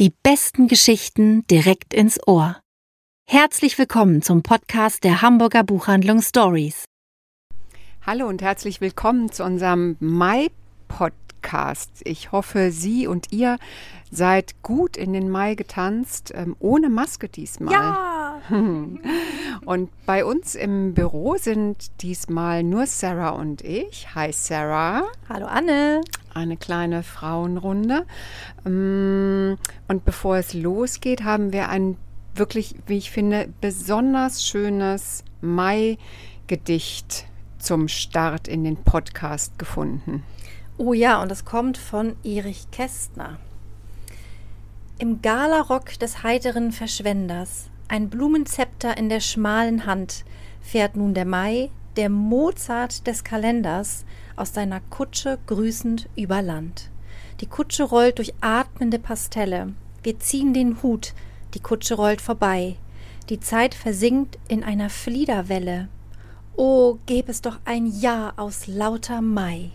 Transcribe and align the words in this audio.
Die 0.00 0.12
besten 0.24 0.66
Geschichten 0.66 1.46
direkt 1.46 1.94
ins 1.94 2.18
Ohr. 2.26 2.60
Herzlich 3.30 3.78
willkommen 3.78 4.22
zum 4.22 4.42
Podcast 4.42 5.04
der 5.04 5.22
Hamburger 5.22 5.62
Buchhandlung 5.62 6.20
Stories. 6.20 6.84
Hallo 8.04 8.26
und 8.26 8.42
herzlich 8.42 8.80
willkommen 8.80 9.30
zu 9.30 9.44
unserem 9.44 9.96
Mai-Podcast. 10.00 11.23
Ich 12.04 12.32
hoffe, 12.32 12.70
Sie 12.72 13.06
und 13.06 13.32
ihr 13.32 13.58
seid 14.10 14.62
gut 14.62 14.96
in 14.96 15.12
den 15.12 15.30
Mai 15.30 15.54
getanzt, 15.54 16.32
ähm, 16.34 16.56
ohne 16.58 16.88
Maske 16.88 17.28
diesmal. 17.28 17.72
Ja! 17.72 18.40
Und 19.64 19.90
bei 20.04 20.24
uns 20.24 20.54
im 20.54 20.92
Büro 20.92 21.36
sind 21.36 22.02
diesmal 22.02 22.62
nur 22.62 22.86
Sarah 22.86 23.30
und 23.30 23.62
ich. 23.62 24.14
Hi 24.14 24.32
Sarah. 24.32 25.04
Hallo 25.28 25.46
Anne. 25.46 26.02
Eine 26.34 26.56
kleine 26.56 27.02
Frauenrunde. 27.02 28.04
Ähm, 28.66 29.56
und 29.88 30.04
bevor 30.04 30.36
es 30.36 30.52
losgeht, 30.52 31.24
haben 31.24 31.52
wir 31.52 31.68
ein 31.68 31.96
wirklich, 32.34 32.74
wie 32.86 32.98
ich 32.98 33.10
finde, 33.10 33.48
besonders 33.60 34.44
schönes 34.44 35.24
Mai-Gedicht 35.40 37.26
zum 37.58 37.88
Start 37.88 38.48
in 38.48 38.64
den 38.64 38.76
Podcast 38.76 39.58
gefunden. 39.58 40.22
Oh 40.76 40.92
ja, 40.92 41.22
und 41.22 41.30
es 41.30 41.44
kommt 41.44 41.78
von 41.78 42.16
Erich 42.24 42.68
Kästner. 42.72 43.38
Im 44.98 45.22
Galarock 45.22 45.96
des 46.00 46.24
heiteren 46.24 46.72
Verschwenders, 46.72 47.70
ein 47.86 48.10
Blumenzepter 48.10 48.96
in 48.96 49.08
der 49.08 49.20
schmalen 49.20 49.86
Hand, 49.86 50.24
fährt 50.60 50.96
nun 50.96 51.14
der 51.14 51.26
Mai, 51.26 51.70
der 51.94 52.08
Mozart 52.08 53.06
des 53.06 53.22
Kalenders, 53.22 54.04
aus 54.34 54.52
seiner 54.52 54.80
Kutsche 54.80 55.38
grüßend 55.46 56.08
über 56.16 56.42
Land. 56.42 56.90
Die 57.40 57.46
Kutsche 57.46 57.84
rollt 57.84 58.18
durch 58.18 58.34
atmende 58.40 58.98
Pastelle. 58.98 59.74
Wir 60.02 60.18
ziehen 60.18 60.52
den 60.54 60.82
Hut, 60.82 61.14
die 61.54 61.60
Kutsche 61.60 61.94
rollt 61.94 62.20
vorbei. 62.20 62.74
Die 63.28 63.38
Zeit 63.38 63.76
versinkt 63.76 64.40
in 64.48 64.64
einer 64.64 64.90
Fliederwelle. 64.90 65.88
Oh, 66.56 66.98
gäb 67.06 67.28
es 67.28 67.42
doch 67.42 67.60
ein 67.64 67.86
Jahr 67.86 68.34
aus 68.38 68.66
lauter 68.66 69.20
Mai. 69.20 69.70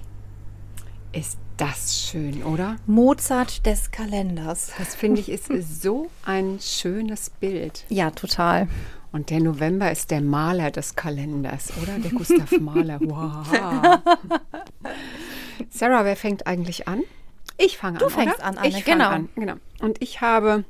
Ist 1.11 1.37
das 1.57 1.97
schön, 2.07 2.43
oder? 2.43 2.75
Mozart 2.85 3.65
des 3.65 3.91
Kalenders. 3.91 4.71
Das 4.77 4.95
finde 4.95 5.21
ich 5.21 5.29
ist 5.29 5.47
so 5.81 6.09
ein 6.23 6.59
schönes 6.61 7.29
Bild. 7.31 7.85
Ja, 7.89 8.11
total. 8.11 8.67
Und 9.11 9.31
der 9.31 9.39
November 9.39 9.91
ist 9.91 10.11
der 10.11 10.21
Maler 10.21 10.69
des 10.69 10.95
Kalenders, 10.95 11.71
oder? 11.81 11.97
Der 11.97 12.11
Gustav 12.11 12.51
Mahler. 12.59 12.99
Wow. 13.01 13.47
Sarah, 15.69 16.05
wer 16.05 16.15
fängt 16.15 16.45
eigentlich 16.47 16.87
an? 16.87 17.01
Ich 17.57 17.77
fange 17.77 17.97
Du 17.97 18.05
an. 18.05 18.11
fängst 18.11 18.35
oder? 18.37 18.45
an, 18.45 18.57
Anne, 18.59 18.67
Ich 18.69 18.83
fange 18.83 18.85
genau. 18.85 19.09
An, 19.09 19.29
genau. 19.35 19.53
Und 19.81 20.01
ich 20.01 20.21
habe. 20.21 20.63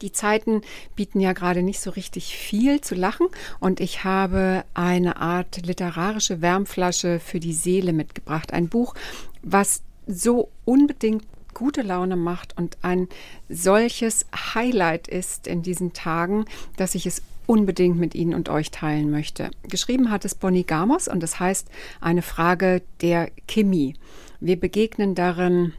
Die 0.00 0.12
Zeiten 0.12 0.62
bieten 0.96 1.20
ja 1.20 1.32
gerade 1.32 1.62
nicht 1.62 1.80
so 1.80 1.90
richtig 1.90 2.36
viel 2.36 2.80
zu 2.80 2.94
lachen 2.94 3.28
und 3.60 3.80
ich 3.80 4.04
habe 4.04 4.64
eine 4.74 5.16
Art 5.16 5.64
literarische 5.64 6.42
Wärmflasche 6.42 7.20
für 7.20 7.40
die 7.40 7.52
Seele 7.52 7.92
mitgebracht. 7.92 8.52
Ein 8.52 8.68
Buch, 8.68 8.94
was 9.42 9.82
so 10.06 10.50
unbedingt 10.64 11.24
gute 11.54 11.82
Laune 11.82 12.16
macht 12.16 12.56
und 12.58 12.76
ein 12.82 13.08
solches 13.48 14.26
Highlight 14.54 15.08
ist 15.08 15.46
in 15.46 15.62
diesen 15.62 15.92
Tagen, 15.92 16.46
dass 16.76 16.94
ich 16.94 17.06
es 17.06 17.22
unbedingt 17.46 17.98
mit 17.98 18.14
Ihnen 18.14 18.34
und 18.34 18.48
euch 18.48 18.70
teilen 18.70 19.10
möchte. 19.10 19.50
Geschrieben 19.68 20.10
hat 20.10 20.24
es 20.24 20.34
Bonnie 20.34 20.64
Gamos 20.64 21.08
und 21.08 21.22
es 21.22 21.38
heißt 21.38 21.68
eine 22.00 22.22
Frage 22.22 22.82
der 23.00 23.30
Chemie. 23.46 23.94
Wir 24.40 24.58
begegnen 24.58 25.14
darin 25.14 25.72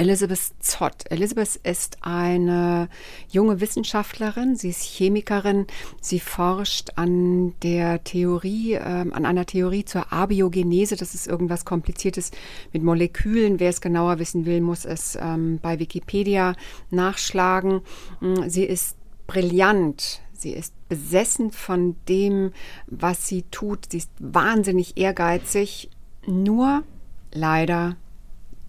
Elizabeth 0.00 0.40
Zott. 0.60 1.10
Elizabeth 1.10 1.56
ist 1.62 1.98
eine 2.00 2.88
junge 3.28 3.60
Wissenschaftlerin, 3.60 4.56
sie 4.56 4.70
ist 4.70 4.82
Chemikerin, 4.82 5.66
sie 6.00 6.20
forscht 6.20 6.92
an 6.96 7.52
der 7.62 8.02
Theorie, 8.02 8.72
äh, 8.72 8.80
an 8.80 9.26
einer 9.26 9.44
Theorie 9.44 9.84
zur 9.84 10.10
Abiogenese. 10.10 10.96
Das 10.96 11.14
ist 11.14 11.26
irgendwas 11.26 11.66
Kompliziertes 11.66 12.30
mit 12.72 12.82
Molekülen. 12.82 13.60
Wer 13.60 13.68
es 13.68 13.82
genauer 13.82 14.18
wissen 14.18 14.46
will, 14.46 14.62
muss 14.62 14.86
es 14.86 15.18
ähm, 15.20 15.58
bei 15.60 15.78
Wikipedia 15.78 16.54
nachschlagen. 16.88 17.82
Mm, 18.20 18.48
Sie 18.48 18.64
ist 18.64 18.96
brillant. 19.26 20.22
Sie 20.32 20.52
ist 20.52 20.72
besessen 20.88 21.50
von 21.50 21.96
dem, 22.08 22.52
was 22.86 23.28
sie 23.28 23.42
tut. 23.50 23.92
Sie 23.92 23.98
ist 23.98 24.10
wahnsinnig 24.18 24.96
ehrgeizig. 24.96 25.90
Nur 26.26 26.84
leider 27.32 27.96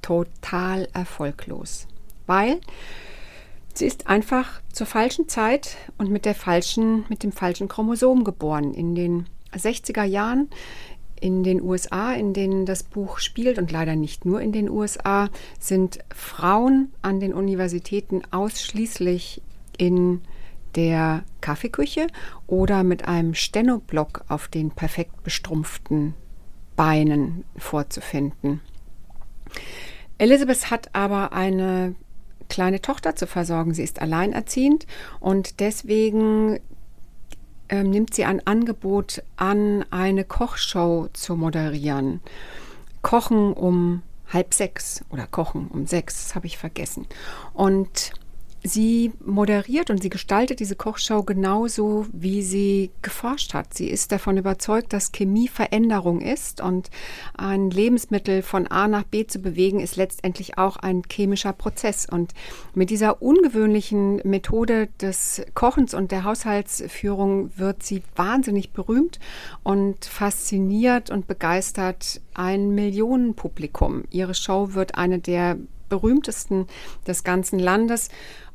total 0.01 0.87
erfolglos, 0.93 1.87
weil 2.27 2.59
sie 3.73 3.85
ist 3.85 4.07
einfach 4.07 4.61
zur 4.71 4.87
falschen 4.87 5.29
Zeit 5.29 5.77
und 5.97 6.09
mit 6.09 6.25
der 6.25 6.35
falschen, 6.35 7.05
mit 7.09 7.23
dem 7.23 7.31
falschen 7.31 7.67
Chromosom 7.67 8.23
geboren. 8.23 8.73
In 8.73 8.95
den 8.95 9.27
60er 9.53 10.03
Jahren 10.03 10.49
in 11.21 11.43
den 11.43 11.61
USA, 11.61 12.13
in 12.13 12.33
denen 12.33 12.65
das 12.65 12.83
Buch 12.83 13.19
spielt 13.19 13.59
und 13.59 13.71
leider 13.71 13.95
nicht 13.95 14.25
nur 14.25 14.41
in 14.41 14.51
den 14.51 14.69
USA, 14.69 15.29
sind 15.59 15.99
Frauen 16.13 16.91
an 17.03 17.19
den 17.19 17.33
Universitäten 17.33 18.23
ausschließlich 18.31 19.41
in 19.77 20.21
der 20.75 21.23
Kaffeeküche 21.41 22.07
oder 22.47 22.83
mit 22.83 23.07
einem 23.07 23.35
Stenoblock 23.35 24.25
auf 24.29 24.47
den 24.47 24.71
perfekt 24.71 25.23
bestrumpften 25.23 26.15
Beinen 26.75 27.43
vorzufinden. 27.57 28.61
Elizabeth 30.17 30.69
hat 30.69 30.93
aber 30.93 31.33
eine 31.33 31.95
kleine 32.49 32.81
Tochter 32.81 33.15
zu 33.15 33.27
versorgen. 33.27 33.73
Sie 33.73 33.83
ist 33.83 34.01
alleinerziehend 34.01 34.85
und 35.19 35.59
deswegen 35.59 36.59
ähm, 37.69 37.89
nimmt 37.89 38.13
sie 38.13 38.25
ein 38.25 38.45
Angebot 38.45 39.23
an, 39.37 39.85
eine 39.89 40.25
Kochshow 40.25 41.07
zu 41.13 41.35
moderieren. 41.35 42.19
Kochen 43.01 43.53
um 43.53 44.03
halb 44.27 44.53
sechs 44.53 45.03
oder 45.09 45.27
kochen 45.27 45.67
um 45.67 45.87
sechs, 45.87 46.23
das 46.23 46.35
habe 46.35 46.47
ich 46.47 46.57
vergessen. 46.57 47.07
Und 47.53 48.11
sie 48.63 49.11
moderiert 49.23 49.89
und 49.89 50.01
sie 50.01 50.09
gestaltet 50.09 50.59
diese 50.59 50.75
Kochshow 50.75 51.23
genauso, 51.23 52.05
wie 52.11 52.43
sie 52.43 52.91
geforscht 53.01 53.53
hat. 53.53 53.73
Sie 53.73 53.89
ist 53.89 54.11
davon 54.11 54.37
überzeugt, 54.37 54.93
dass 54.93 55.11
Chemie 55.11 55.47
Veränderung 55.47 56.21
ist 56.21 56.61
und 56.61 56.89
ein 57.35 57.71
Lebensmittel 57.71 58.41
von 58.41 58.67
A 58.67 58.87
nach 58.87 59.03
B 59.03 59.25
zu 59.25 59.39
bewegen, 59.39 59.79
ist 59.79 59.95
letztendlich 59.95 60.57
auch 60.57 60.77
ein 60.77 61.01
chemischer 61.11 61.53
Prozess. 61.53 62.07
Und 62.09 62.33
mit 62.75 62.89
dieser 62.89 63.21
ungewöhnlichen 63.21 64.21
Methode 64.23 64.87
des 65.01 65.41
Kochens 65.53 65.93
und 65.93 66.11
der 66.11 66.23
Haushaltsführung 66.23 67.51
wird 67.57 67.83
sie 67.83 68.03
wahnsinnig 68.15 68.71
berühmt 68.71 69.19
und 69.63 70.05
fasziniert 70.05 71.09
und 71.09 71.27
begeistert 71.27 72.21
ein 72.33 72.75
Millionenpublikum. 72.75 74.03
Ihre 74.11 74.35
Show 74.35 74.73
wird 74.73 74.95
eine 74.95 75.19
der 75.19 75.57
berühmtesten 75.91 76.67
des 77.05 77.23
ganzen 77.23 77.59
Landes 77.59 78.09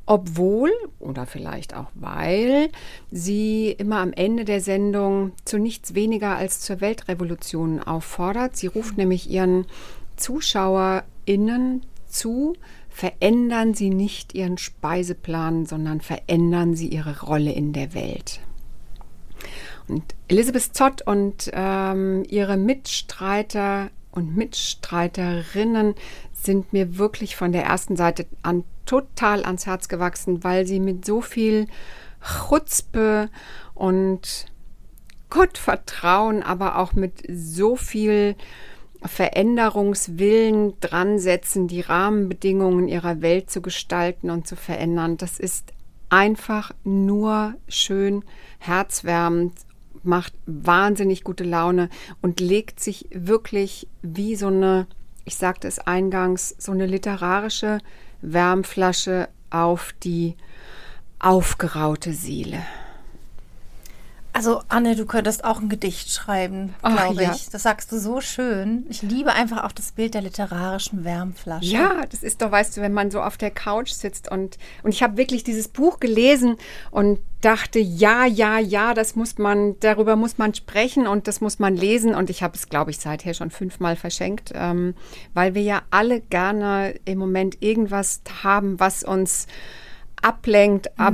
obwohl 0.06 0.70
oder 1.00 1.26
vielleicht 1.26 1.74
auch 1.74 1.90
weil 1.94 2.70
sie 3.10 3.72
immer 3.72 3.98
am 3.98 4.12
Ende 4.12 4.44
der 4.44 4.60
Sendung 4.60 5.32
zu 5.44 5.58
nichts 5.58 5.94
weniger 5.94 6.36
als 6.36 6.60
zur 6.60 6.80
Weltrevolution 6.80 7.80
auffordert. 7.80 8.56
Sie 8.56 8.68
ruft 8.68 8.96
nämlich 8.96 9.28
ihren 9.28 9.66
ZuschauerInnen 10.16 11.82
zu, 12.06 12.54
verändern 12.88 13.74
Sie 13.74 13.90
nicht 13.90 14.34
Ihren 14.34 14.56
Speiseplan, 14.56 15.66
sondern 15.66 16.00
verändern 16.00 16.74
Sie 16.74 16.88
Ihre 16.88 17.20
Rolle 17.20 17.52
in 17.52 17.72
der 17.72 17.92
Welt. 17.92 18.40
Und 19.88 20.02
Elizabeth 20.28 20.74
Zott 20.74 21.02
und 21.02 21.50
ähm, 21.52 22.24
ihre 22.28 22.56
Mitstreiter 22.56 23.90
und 24.16 24.36
Mitstreiterinnen 24.36 25.94
sind 26.32 26.72
mir 26.72 26.98
wirklich 26.98 27.36
von 27.36 27.52
der 27.52 27.64
ersten 27.64 27.96
Seite 27.96 28.26
an 28.42 28.64
total 28.86 29.44
ans 29.44 29.66
Herz 29.66 29.88
gewachsen, 29.88 30.42
weil 30.42 30.66
sie 30.66 30.80
mit 30.80 31.04
so 31.04 31.20
viel 31.20 31.66
Chutzpe 32.22 33.28
und 33.74 34.46
Gottvertrauen, 35.28 36.42
aber 36.42 36.78
auch 36.78 36.94
mit 36.94 37.22
so 37.28 37.76
viel 37.76 38.36
Veränderungswillen 39.02 40.74
dran 40.80 41.18
setzen, 41.18 41.68
die 41.68 41.82
Rahmenbedingungen 41.82 42.88
ihrer 42.88 43.20
Welt 43.20 43.50
zu 43.50 43.60
gestalten 43.60 44.30
und 44.30 44.46
zu 44.46 44.56
verändern. 44.56 45.16
Das 45.18 45.38
ist 45.38 45.72
einfach 46.08 46.72
nur 46.84 47.54
schön, 47.68 48.24
herzwärmend, 48.58 49.65
macht 50.06 50.34
wahnsinnig 50.46 51.24
gute 51.24 51.44
Laune 51.44 51.88
und 52.22 52.40
legt 52.40 52.80
sich 52.80 53.08
wirklich 53.12 53.88
wie 54.02 54.36
so 54.36 54.46
eine, 54.46 54.86
ich 55.24 55.36
sagte 55.36 55.68
es 55.68 55.78
eingangs, 55.78 56.54
so 56.58 56.72
eine 56.72 56.86
literarische 56.86 57.78
Wärmflasche 58.22 59.28
auf 59.50 59.94
die 60.02 60.36
aufgeraute 61.18 62.12
Seele. 62.12 62.62
Also 64.36 64.60
Anne, 64.68 64.96
du 64.96 65.06
könntest 65.06 65.44
auch 65.44 65.62
ein 65.62 65.70
Gedicht 65.70 66.10
schreiben, 66.10 66.74
glaube 66.82 67.22
ich. 67.22 67.28
Ja. 67.28 67.34
Das 67.52 67.62
sagst 67.62 67.90
du 67.90 67.98
so 67.98 68.20
schön. 68.20 68.84
Ich 68.90 69.00
liebe 69.00 69.32
einfach 69.32 69.64
auch 69.64 69.72
das 69.72 69.92
Bild 69.92 70.12
der 70.12 70.20
literarischen 70.20 71.04
Wärmflasche. 71.04 71.64
Ja, 71.64 72.04
das 72.10 72.22
ist 72.22 72.42
doch, 72.42 72.50
weißt 72.50 72.76
du, 72.76 72.82
wenn 72.82 72.92
man 72.92 73.10
so 73.10 73.22
auf 73.22 73.38
der 73.38 73.50
Couch 73.50 73.92
sitzt 73.92 74.30
und, 74.30 74.58
und 74.82 74.90
ich 74.90 75.02
habe 75.02 75.16
wirklich 75.16 75.42
dieses 75.42 75.68
Buch 75.68 76.00
gelesen 76.00 76.56
und 76.90 77.18
dachte, 77.40 77.78
ja, 77.78 78.26
ja, 78.26 78.58
ja, 78.58 78.92
das 78.92 79.16
muss 79.16 79.38
man, 79.38 79.80
darüber 79.80 80.16
muss 80.16 80.36
man 80.36 80.52
sprechen 80.52 81.06
und 81.06 81.28
das 81.28 81.40
muss 81.40 81.58
man 81.58 81.74
lesen. 81.74 82.14
Und 82.14 82.28
ich 82.28 82.42
habe 82.42 82.56
es, 82.56 82.68
glaube 82.68 82.90
ich, 82.90 82.98
seither 82.98 83.32
schon 83.32 83.50
fünfmal 83.50 83.96
verschenkt, 83.96 84.52
ähm, 84.54 84.94
weil 85.32 85.54
wir 85.54 85.62
ja 85.62 85.80
alle 85.90 86.20
gerne 86.20 86.94
im 87.06 87.16
Moment 87.16 87.62
irgendwas 87.62 88.20
haben, 88.42 88.78
was 88.78 89.02
uns 89.02 89.46
ablenkt, 90.20 90.88
mhm. 90.98 91.04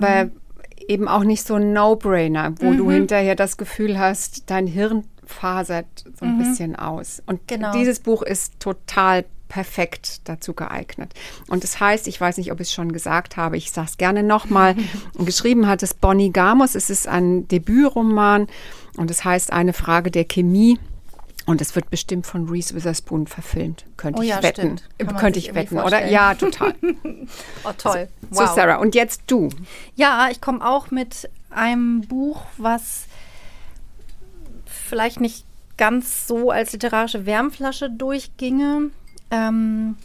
Eben 0.89 1.09
auch 1.09 1.25
nicht 1.25 1.47
so 1.47 1.55
ein 1.55 1.73
No-Brainer, 1.73 2.55
wo 2.59 2.71
mhm. 2.71 2.77
du 2.77 2.91
hinterher 2.91 3.35
das 3.35 3.57
Gefühl 3.57 3.99
hast, 3.99 4.51
dein 4.51 4.67
Hirn 4.67 5.05
fasert 5.25 5.87
so 6.19 6.25
ein 6.25 6.37
mhm. 6.37 6.39
bisschen 6.39 6.77
aus. 6.77 7.23
Und 7.27 7.47
genau. 7.49 7.73
dieses 7.73 8.01
Buch 8.01 8.23
ist 8.23 8.61
total 8.61 9.25
perfekt 9.49 10.23
dazu 10.25 10.55
geeignet. 10.55 11.13
Und 11.49 11.63
das 11.63 11.79
heißt, 11.79 12.09
ich 12.09 12.19
weiß 12.19 12.39
nicht, 12.39 12.53
ob 12.53 12.61
ich 12.61 12.69
es 12.69 12.75
schon 12.75 12.91
gesagt 12.91 13.37
habe, 13.37 13.59
ich 13.59 13.71
sage 13.71 13.89
es 13.91 13.99
gerne 13.99 14.23
nochmal, 14.23 14.77
geschrieben 15.19 15.67
hat 15.69 15.83
es 15.83 15.93
Bonnie 15.93 16.33
Gamos, 16.33 16.75
es 16.75 16.89
ist 16.89 17.07
ein 17.07 17.47
Debütroman 17.49 18.47
und 18.97 19.11
es 19.11 19.25
heißt 19.25 19.53
eine 19.53 19.75
Frage 19.75 20.11
der 20.11 20.25
Chemie. 20.25 20.79
Und 21.47 21.61
es 21.61 21.75
wird 21.75 21.91
bestimmt 21.91 22.27
von 22.27 22.49
Reese 22.49 22.75
Witherspoon 22.75 23.27
verfilmt. 23.27 23.85
Könnte 23.97 24.21
oh, 24.21 24.23
ich 24.23 24.29
ja, 24.29 24.43
wetten. 24.43 24.81
Könnte 25.19 25.39
ich 25.39 25.55
wetten, 25.55 25.79
oder? 25.79 26.07
Ja, 26.07 26.35
total. 26.35 26.75
oh, 27.65 27.73
toll. 27.77 28.09
So, 28.31 28.41
wow. 28.41 28.49
so, 28.49 28.55
Sarah, 28.55 28.77
und 28.77 28.95
jetzt 28.95 29.23
du. 29.27 29.49
Ja, 29.97 30.29
ich 30.31 30.41
komme 30.41 30.65
auch 30.65 30.91
mit 30.91 31.29
einem 31.51 32.03
Buch, 32.03 32.43
was 32.59 33.07
vielleicht 34.67 35.21
nicht 35.21 35.45
ganz 35.77 36.27
so 36.27 36.51
als 36.51 36.73
literarische 36.73 37.27
Wärmflasche 37.27 37.91
durchginge. 37.91 38.91
Ähm, 39.31 39.97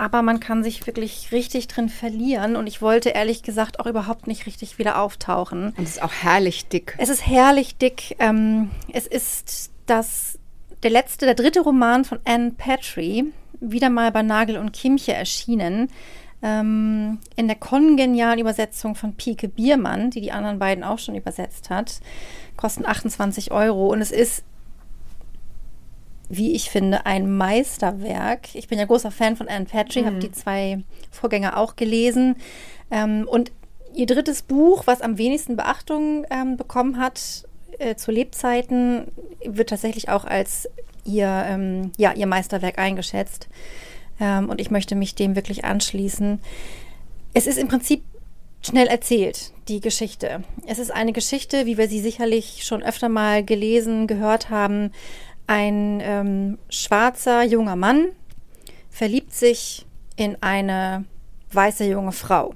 aber 0.00 0.22
man 0.22 0.40
kann 0.40 0.62
sich 0.62 0.86
wirklich 0.86 1.30
richtig 1.32 1.68
drin 1.68 1.88
verlieren. 1.88 2.56
Und 2.56 2.66
ich 2.66 2.80
wollte 2.80 3.10
ehrlich 3.10 3.42
gesagt 3.42 3.80
auch 3.80 3.86
überhaupt 3.86 4.28
nicht 4.28 4.46
richtig 4.46 4.78
wieder 4.78 4.98
auftauchen. 4.98 5.74
Und 5.76 5.84
es 5.84 5.96
ist 5.96 6.02
auch 6.02 6.12
herrlich 6.12 6.68
dick. 6.68 6.94
Es 6.98 7.08
ist 7.08 7.26
herrlich 7.26 7.76
dick. 7.76 8.16
Ähm, 8.18 8.70
es 8.92 9.06
ist 9.06 9.70
das 9.84 10.29
der 10.82 10.90
letzte, 10.90 11.26
der 11.26 11.34
dritte 11.34 11.60
Roman 11.60 12.04
von 12.04 12.18
Anne 12.24 12.52
Patry, 12.52 13.26
wieder 13.60 13.90
mal 13.90 14.10
bei 14.10 14.22
Nagel 14.22 14.56
und 14.56 14.72
Kimche 14.72 15.12
erschienen, 15.12 15.88
ähm, 16.42 17.18
in 17.36 17.48
der 17.48 17.56
kongenialen 17.56 18.38
Übersetzung 18.38 18.94
von 18.94 19.14
Pike 19.14 19.48
Biermann, 19.48 20.10
die 20.10 20.22
die 20.22 20.32
anderen 20.32 20.58
beiden 20.58 20.84
auch 20.84 20.98
schon 20.98 21.14
übersetzt 21.14 21.68
hat, 21.68 22.00
kosten 22.56 22.86
28 22.86 23.52
Euro 23.52 23.88
und 23.88 24.00
es 24.00 24.10
ist 24.10 24.44
wie 26.30 26.52
ich 26.52 26.70
finde, 26.70 27.06
ein 27.06 27.36
Meisterwerk. 27.36 28.54
Ich 28.54 28.68
bin 28.68 28.78
ja 28.78 28.84
großer 28.84 29.10
Fan 29.10 29.34
von 29.34 29.48
Anne 29.48 29.64
Patry, 29.64 30.02
mhm. 30.02 30.06
habe 30.06 30.18
die 30.20 30.30
zwei 30.30 30.84
Vorgänger 31.10 31.56
auch 31.56 31.74
gelesen. 31.74 32.36
Ähm, 32.92 33.26
und 33.28 33.50
ihr 33.94 34.06
drittes 34.06 34.42
Buch, 34.42 34.86
was 34.86 35.02
am 35.02 35.18
wenigsten 35.18 35.56
Beachtung 35.56 36.24
ähm, 36.30 36.56
bekommen 36.56 36.98
hat, 36.98 37.48
äh, 37.80 37.96
zu 37.96 38.10
Lebzeiten 38.10 39.10
wird 39.44 39.70
tatsächlich 39.70 40.08
auch 40.08 40.24
als 40.24 40.68
ihr, 41.04 41.44
ähm, 41.46 41.92
ja, 41.96 42.12
ihr 42.12 42.26
Meisterwerk 42.26 42.78
eingeschätzt. 42.78 43.48
Ähm, 44.20 44.48
und 44.48 44.60
ich 44.60 44.70
möchte 44.70 44.94
mich 44.94 45.14
dem 45.14 45.34
wirklich 45.34 45.64
anschließen. 45.64 46.40
Es 47.32 47.46
ist 47.46 47.58
im 47.58 47.68
Prinzip 47.68 48.02
schnell 48.62 48.86
erzählt, 48.86 49.52
die 49.68 49.80
Geschichte. 49.80 50.44
Es 50.66 50.78
ist 50.78 50.90
eine 50.90 51.12
Geschichte, 51.12 51.66
wie 51.66 51.78
wir 51.78 51.88
sie 51.88 52.00
sicherlich 52.00 52.64
schon 52.64 52.82
öfter 52.82 53.08
mal 53.08 53.44
gelesen, 53.44 54.06
gehört 54.06 54.50
haben. 54.50 54.92
Ein 55.46 56.00
ähm, 56.02 56.58
schwarzer 56.68 57.42
junger 57.42 57.76
Mann 57.76 58.08
verliebt 58.90 59.32
sich 59.32 59.86
in 60.16 60.36
eine 60.42 61.04
weiße 61.52 61.84
junge 61.84 62.12
Frau. 62.12 62.54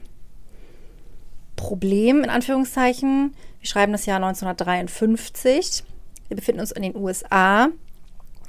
Problem 1.57 2.23
in 2.23 2.31
Anführungszeichen, 2.31 3.35
wir 3.65 3.69
schreiben 3.71 3.93
das 3.93 4.05
Jahr 4.05 4.17
1953. 4.17 5.85
Wir 6.29 6.37
befinden 6.37 6.61
uns 6.61 6.71
in 6.71 6.83
den 6.83 6.95
USA, 6.95 7.69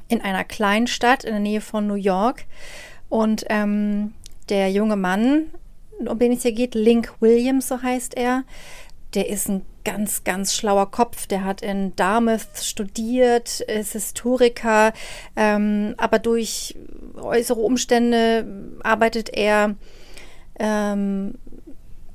in 0.09 0.19
einer 0.19 0.43
Kleinstadt 0.43 1.23
in 1.23 1.31
der 1.31 1.39
Nähe 1.39 1.61
von 1.61 1.87
New 1.87 1.93
York. 1.95 2.43
Und 3.07 3.45
ähm, 3.47 4.13
der 4.49 4.69
junge 4.71 4.97
Mann, 4.97 5.51
um 6.05 6.19
den 6.19 6.33
es 6.33 6.41
hier 6.41 6.51
geht, 6.51 6.75
Link 6.75 7.13
Williams, 7.21 7.69
so 7.69 7.81
heißt 7.81 8.17
er, 8.17 8.43
der 9.13 9.29
ist 9.29 9.47
ein 9.47 9.65
ganz, 9.85 10.25
ganz 10.25 10.53
schlauer 10.53 10.91
Kopf. 10.91 11.27
Der 11.27 11.45
hat 11.45 11.61
in 11.61 11.95
Dartmouth 11.95 12.61
studiert, 12.61 13.61
ist 13.61 13.93
Historiker, 13.93 14.91
ähm, 15.37 15.95
aber 15.95 16.19
durch 16.19 16.75
äußere 17.15 17.61
Umstände 17.61 18.45
arbeitet 18.83 19.29
er, 19.29 19.75
ähm, 20.59 21.35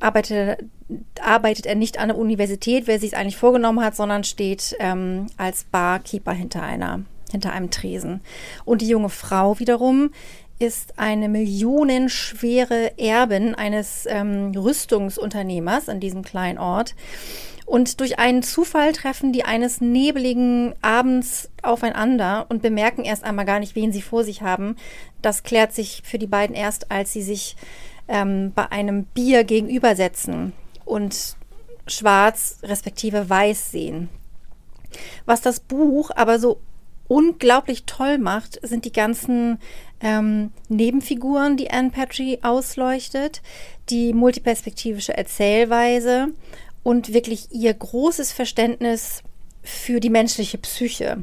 arbeitet 0.00 0.64
arbeitet 1.20 1.67
er 1.67 1.75
nicht 1.75 1.99
an 1.99 2.08
der 2.08 2.19
Universität, 2.19 2.87
wer 2.87 2.99
sich 2.99 3.12
es 3.12 3.19
eigentlich 3.19 3.37
vorgenommen 3.37 3.85
hat, 3.85 3.97
sondern 3.97 4.25
steht 4.25 4.76
ähm, 4.81 5.26
als 5.37 5.64
Barkeeper 5.64 6.32
hinter 6.32 6.62
einer, 6.62 7.02
hinter 7.31 7.52
einem 7.52 7.70
Tresen. 7.70 8.20
Und 8.64 8.82
die 8.82 8.88
junge 8.88 9.08
Frau 9.08 9.58
wiederum 9.58 10.11
ist 10.58 10.99
eine 10.99 11.29
millionenschwere 11.29 12.99
Erbin 12.99 13.55
eines 13.55 14.05
ähm, 14.06 14.52
Rüstungsunternehmers 14.55 15.88
an 15.88 16.00
diesem 16.00 16.23
kleinen 16.23 16.58
Ort. 16.58 16.94
Und 17.64 18.00
durch 18.00 18.19
einen 18.19 18.43
Zufall 18.43 18.93
treffen 18.93 19.32
die 19.32 19.44
eines 19.44 19.81
nebeligen 19.81 20.75
Abends 20.82 21.50
aufeinander 21.62 22.46
und 22.49 22.62
bemerken 22.62 23.05
erst 23.05 23.23
einmal 23.23 23.46
gar 23.46 23.61
nicht, 23.61 23.76
wen 23.76 23.93
sie 23.93 24.03
vor 24.03 24.25
sich 24.25 24.43
haben. 24.43 24.75
Das 25.23 25.44
klärt 25.44 25.73
sich 25.73 26.03
für 26.05 26.19
die 26.19 26.26
beiden 26.26 26.56
erst, 26.56 26.91
als 26.91 27.12
sie 27.12 27.23
sich 27.23 27.56
ähm, 28.10 28.52
bei 28.54 28.70
einem 28.70 29.04
Bier 29.04 29.44
gegenübersetzen 29.44 30.52
und 30.84 31.36
schwarz 31.86 32.58
respektive 32.62 33.30
weiß 33.30 33.70
sehen. 33.70 34.10
Was 35.24 35.40
das 35.40 35.60
Buch 35.60 36.10
aber 36.14 36.38
so 36.38 36.60
unglaublich 37.08 37.84
toll 37.84 38.18
macht, 38.18 38.60
sind 38.62 38.84
die 38.84 38.92
ganzen 38.92 39.58
ähm, 40.00 40.52
Nebenfiguren, 40.68 41.56
die 41.56 41.70
Anne 41.70 41.90
Patry 41.90 42.38
ausleuchtet, 42.42 43.42
die 43.88 44.12
multiperspektivische 44.12 45.16
Erzählweise 45.16 46.28
und 46.82 47.12
wirklich 47.12 47.50
ihr 47.52 47.74
großes 47.74 48.32
Verständnis 48.32 49.22
für 49.62 50.00
die 50.00 50.10
menschliche 50.10 50.58
Psyche. 50.58 51.22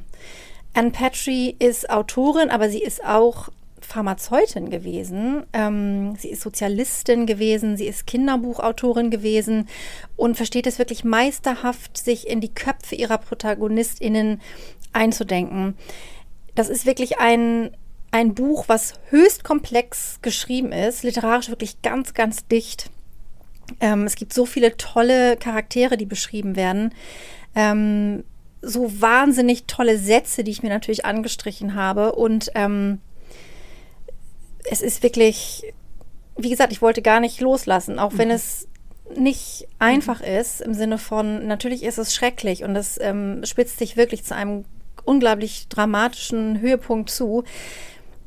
Anne 0.73 0.91
Patry 0.91 1.55
ist 1.59 1.89
Autorin, 1.89 2.49
aber 2.49 2.69
sie 2.69 2.81
ist 2.81 3.03
auch 3.03 3.49
Pharmazeutin 3.87 4.69
gewesen. 4.69 5.45
Ähm, 5.53 6.15
sie 6.17 6.29
ist 6.29 6.41
Sozialistin 6.41 7.25
gewesen, 7.25 7.77
sie 7.77 7.87
ist 7.87 8.05
Kinderbuchautorin 8.05 9.09
gewesen 9.09 9.69
und 10.17 10.35
versteht 10.35 10.67
es 10.67 10.77
wirklich 10.77 11.05
meisterhaft, 11.05 11.97
sich 11.97 12.27
in 12.27 12.41
die 12.41 12.53
Köpfe 12.53 12.95
ihrer 12.95 13.17
ProtagonistInnen 13.17 14.41
einzudenken. 14.91 15.77
Das 16.53 16.67
ist 16.67 16.85
wirklich 16.85 17.19
ein, 17.19 17.71
ein 18.11 18.35
Buch, 18.35 18.65
was 18.67 18.95
höchst 19.09 19.45
komplex 19.45 20.19
geschrieben 20.21 20.73
ist, 20.73 21.03
literarisch 21.03 21.47
wirklich 21.47 21.81
ganz, 21.81 22.13
ganz 22.13 22.45
dicht. 22.45 22.89
Ähm, 23.79 24.03
es 24.03 24.15
gibt 24.15 24.33
so 24.33 24.45
viele 24.45 24.75
tolle 24.75 25.37
Charaktere, 25.37 25.95
die 25.95 26.05
beschrieben 26.05 26.57
werden. 26.57 26.93
Ähm, 27.55 28.25
so 28.61 28.91
wahnsinnig 29.01 29.63
tolle 29.65 29.97
Sätze, 29.97 30.43
die 30.43 30.51
ich 30.51 30.63
mir 30.63 30.69
natürlich 30.69 31.05
angestrichen 31.05 31.75
habe. 31.75 32.15
Und 32.15 32.51
ähm, 32.55 32.99
es 34.69 34.81
ist 34.81 35.03
wirklich, 35.03 35.73
wie 36.37 36.49
gesagt, 36.49 36.71
ich 36.71 36.81
wollte 36.81 37.01
gar 37.01 37.19
nicht 37.19 37.41
loslassen, 37.41 37.99
auch 37.99 38.13
wenn 38.15 38.29
mhm. 38.29 38.35
es 38.35 38.67
nicht 39.15 39.67
einfach 39.79 40.19
mhm. 40.19 40.27
ist, 40.27 40.61
im 40.61 40.73
Sinne 40.73 40.97
von, 40.97 41.47
natürlich 41.47 41.83
ist 41.83 41.97
es 41.97 42.13
schrecklich 42.13 42.63
und 42.63 42.75
es 42.75 42.99
ähm, 42.99 43.41
spitzt 43.45 43.79
sich 43.79 43.97
wirklich 43.97 44.23
zu 44.23 44.35
einem 44.35 44.65
unglaublich 45.05 45.67
dramatischen 45.69 46.59
Höhepunkt 46.59 47.09
zu, 47.09 47.43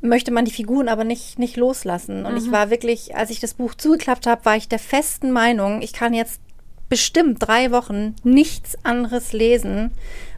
möchte 0.01 0.31
man 0.31 0.45
die 0.45 0.51
Figuren 0.51 0.89
aber 0.89 1.03
nicht, 1.03 1.37
nicht 1.37 1.57
loslassen. 1.57 2.25
Und 2.25 2.33
mhm. 2.33 2.37
ich 2.39 2.51
war 2.51 2.71
wirklich, 2.71 3.15
als 3.15 3.29
ich 3.29 3.39
das 3.39 3.53
Buch 3.53 3.75
zugeklappt 3.75 4.25
habe, 4.25 4.45
war 4.45 4.55
ich 4.55 4.67
der 4.67 4.79
festen 4.79 5.31
Meinung, 5.31 5.81
ich 5.81 5.93
kann 5.93 6.13
jetzt 6.13 6.41
bestimmt 6.89 7.37
drei 7.39 7.71
Wochen 7.71 8.15
nichts 8.23 8.77
anderes 8.83 9.31
lesen, 9.31 9.91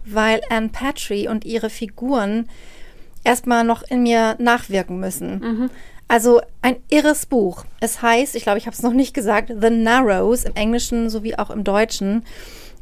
weil 0.06 0.42
Anne 0.50 0.70
Patry 0.70 1.28
und 1.28 1.46
ihre 1.46 1.70
Figuren 1.70 2.50
erstmal 3.24 3.64
noch 3.64 3.84
in 3.84 4.04
mir 4.04 4.36
nachwirken 4.38 5.00
müssen. 5.00 5.40
Mhm. 5.40 5.70
Also 6.08 6.42
ein 6.62 6.78
irres 6.90 7.26
Buch. 7.26 7.66
Es 7.80 8.02
heißt, 8.02 8.36
ich 8.36 8.44
glaube, 8.44 8.58
ich 8.58 8.66
habe 8.66 8.76
es 8.76 8.84
noch 8.84 8.94
nicht 8.94 9.14
gesagt, 9.14 9.52
The 9.60 9.70
Narrows 9.70 10.44
im 10.44 10.56
Englischen 10.56 11.10
sowie 11.10 11.36
auch 11.36 11.50
im 11.50 11.64
Deutschen. 11.64 12.24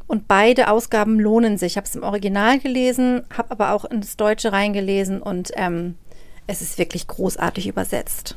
Und 0.07 0.27
beide 0.27 0.69
Ausgaben 0.69 1.19
lohnen 1.19 1.57
sich. 1.57 1.73
Ich 1.73 1.77
habe 1.77 1.87
es 1.87 1.95
im 1.95 2.03
Original 2.03 2.59
gelesen, 2.59 3.23
habe 3.35 3.51
aber 3.51 3.71
auch 3.71 3.85
ins 3.85 4.17
Deutsche 4.17 4.51
reingelesen 4.51 5.21
und 5.21 5.51
ähm, 5.55 5.95
es 6.47 6.61
ist 6.61 6.77
wirklich 6.77 7.07
großartig 7.07 7.67
übersetzt. 7.67 8.35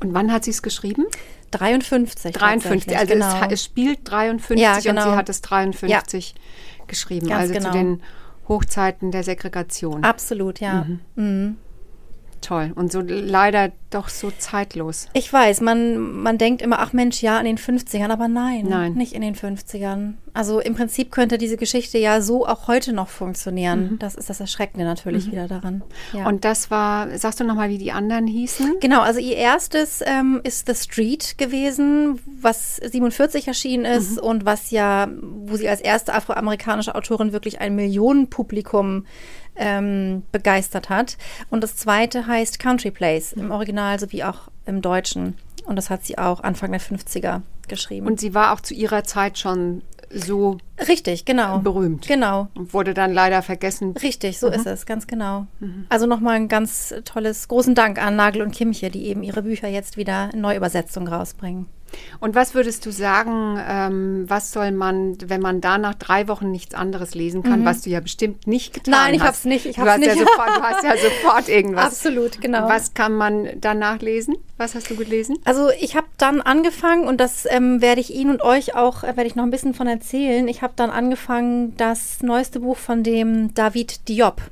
Und 0.00 0.14
wann 0.14 0.32
hat 0.32 0.44
sie 0.44 0.50
es 0.50 0.62
geschrieben? 0.62 1.04
53. 1.50 2.32
53, 2.32 2.96
also 2.96 3.12
genau. 3.12 3.40
es, 3.46 3.52
es, 3.52 3.64
spielt 3.64 4.10
53 4.10 4.62
ja, 4.62 4.78
genau. 4.78 5.04
und 5.04 5.10
sie 5.10 5.16
hat 5.16 5.28
es 5.28 5.42
53 5.42 6.34
ja. 6.38 6.84
geschrieben, 6.86 7.28
Ganz 7.28 7.42
also 7.42 7.54
genau. 7.54 7.66
zu 7.66 7.72
den 7.72 8.02
Hochzeiten 8.48 9.10
der 9.10 9.24
Segregation. 9.24 10.04
Absolut, 10.04 10.60
ja. 10.60 10.86
Mhm. 11.16 11.56
Toll. 12.40 12.72
Und 12.74 12.90
so 12.90 13.00
leider 13.00 13.72
doch 13.90 14.08
so 14.08 14.30
zeitlos. 14.30 15.08
Ich 15.12 15.32
weiß, 15.32 15.60
man, 15.60 16.22
man 16.22 16.38
denkt 16.38 16.62
immer, 16.62 16.78
ach 16.78 16.92
Mensch, 16.92 17.22
ja, 17.22 17.38
in 17.38 17.44
den 17.44 17.58
50ern, 17.58 18.10
aber 18.10 18.28
nein, 18.28 18.66
Nein. 18.68 18.94
nicht 18.94 19.12
in 19.12 19.22
den 19.22 19.34
50ern. 19.34 20.14
Also 20.32 20.60
im 20.60 20.74
Prinzip 20.74 21.10
könnte 21.10 21.38
diese 21.38 21.56
Geschichte 21.56 21.98
ja 21.98 22.20
so 22.20 22.46
auch 22.46 22.68
heute 22.68 22.92
noch 22.92 23.08
funktionieren. 23.08 23.96
Das 23.98 24.14
ist 24.14 24.30
das 24.30 24.38
Erschreckende 24.38 24.84
natürlich 24.84 25.30
wieder 25.30 25.48
daran. 25.48 25.82
Ja. 26.12 26.28
Und 26.28 26.44
das 26.44 26.70
war, 26.70 27.18
sagst 27.18 27.40
du 27.40 27.44
nochmal, 27.44 27.68
wie 27.68 27.78
die 27.78 27.90
anderen 27.90 28.28
hießen? 28.28 28.76
Genau, 28.80 29.00
also 29.00 29.18
ihr 29.18 29.36
erstes 29.36 30.02
ähm, 30.06 30.40
ist 30.44 30.66
The 30.66 30.74
Street 30.74 31.36
gewesen, 31.36 32.20
was 32.40 32.76
47 32.76 33.48
erschienen 33.48 33.84
ist 33.84 34.20
und 34.20 34.44
was 34.44 34.70
ja, 34.70 35.08
wo 35.20 35.56
sie 35.56 35.68
als 35.68 35.80
erste 35.80 36.14
afroamerikanische 36.14 36.94
Autorin 36.94 37.32
wirklich 37.32 37.60
ein 37.60 37.74
Millionenpublikum 37.74 39.06
ähm, 39.60 40.24
begeistert 40.32 40.88
hat. 40.88 41.16
Und 41.50 41.62
das 41.62 41.76
zweite 41.76 42.26
heißt 42.26 42.58
Country 42.58 42.90
Place, 42.90 43.34
im 43.34 43.52
Original 43.52 44.00
sowie 44.00 44.24
auch 44.24 44.48
im 44.66 44.82
Deutschen. 44.82 45.36
Und 45.66 45.76
das 45.76 45.90
hat 45.90 46.04
sie 46.04 46.18
auch 46.18 46.40
Anfang 46.40 46.72
der 46.72 46.80
50er 46.80 47.42
geschrieben. 47.68 48.06
Und 48.06 48.18
sie 48.18 48.34
war 48.34 48.52
auch 48.52 48.60
zu 48.60 48.74
ihrer 48.74 49.04
Zeit 49.04 49.38
schon 49.38 49.82
so 50.12 50.58
Richtig, 50.88 51.24
genau. 51.24 51.58
berühmt. 51.58 52.08
Genau. 52.08 52.48
Und 52.54 52.74
wurde 52.74 52.94
dann 52.94 53.12
leider 53.12 53.42
vergessen. 53.42 53.94
Richtig, 54.02 54.38
so 54.38 54.48
ist 54.48 54.66
es, 54.66 54.86
ganz 54.86 55.06
genau. 55.06 55.46
Also 55.88 56.06
nochmal 56.06 56.36
ein 56.36 56.48
ganz 56.48 56.94
tolles, 57.04 57.46
großen 57.46 57.74
Dank 57.74 58.02
an 58.02 58.16
Nagel 58.16 58.42
und 58.42 58.52
Kimche, 58.52 58.90
die 58.90 59.06
eben 59.06 59.22
ihre 59.22 59.42
Bücher 59.42 59.68
jetzt 59.68 59.96
wieder 59.96 60.30
in 60.32 60.40
Neuübersetzung 60.40 61.06
rausbringen. 61.06 61.66
Und 62.20 62.34
was 62.34 62.54
würdest 62.54 62.84
du 62.86 62.92
sagen, 62.92 63.58
ähm, 63.66 64.24
was 64.28 64.52
soll 64.52 64.72
man, 64.72 65.16
wenn 65.26 65.40
man 65.40 65.60
da 65.60 65.78
nach 65.78 65.94
drei 65.94 66.28
Wochen 66.28 66.50
nichts 66.50 66.74
anderes 66.74 67.14
lesen 67.14 67.42
kann, 67.42 67.64
was 67.64 67.82
du 67.82 67.90
ja 67.90 68.00
bestimmt 68.00 68.46
nicht 68.46 68.72
getan 68.74 68.94
hast? 68.94 69.00
Mhm. 69.00 69.06
Nein, 69.06 69.14
ich 69.14 69.22
hab's 69.22 69.44
nicht, 69.44 69.66
ich 69.66 69.76
du 69.76 69.82
hab's 69.82 69.92
hast 69.92 69.98
nicht. 70.00 70.08
Ja 70.08 70.14
sofort, 70.14 70.56
du 70.56 70.62
hast 70.62 70.84
ja 70.84 70.96
sofort 71.02 71.48
irgendwas. 71.48 71.84
Absolut, 71.86 72.40
genau. 72.40 72.68
Was 72.68 72.94
kann 72.94 73.14
man 73.14 73.48
danach 73.60 74.00
lesen? 74.00 74.36
Was 74.56 74.74
hast 74.74 74.90
du 74.90 74.96
gelesen? 74.96 75.38
Also 75.44 75.70
ich 75.80 75.96
habe 75.96 76.06
dann 76.18 76.40
angefangen 76.40 77.06
und 77.06 77.18
das 77.18 77.46
ähm, 77.48 77.80
werde 77.80 78.00
ich 78.00 78.14
Ihnen 78.14 78.30
und 78.30 78.42
euch 78.42 78.74
auch, 78.74 79.02
äh, 79.04 79.16
werde 79.16 79.26
ich 79.26 79.34
noch 79.34 79.44
ein 79.44 79.50
bisschen 79.50 79.74
von 79.74 79.86
erzählen. 79.86 80.46
Ich 80.48 80.62
habe 80.62 80.74
dann 80.76 80.90
angefangen, 80.90 81.76
das 81.76 82.22
neueste 82.22 82.60
Buch 82.60 82.76
von 82.76 83.02
dem 83.02 83.54
David 83.54 84.08
Diop, 84.08 84.42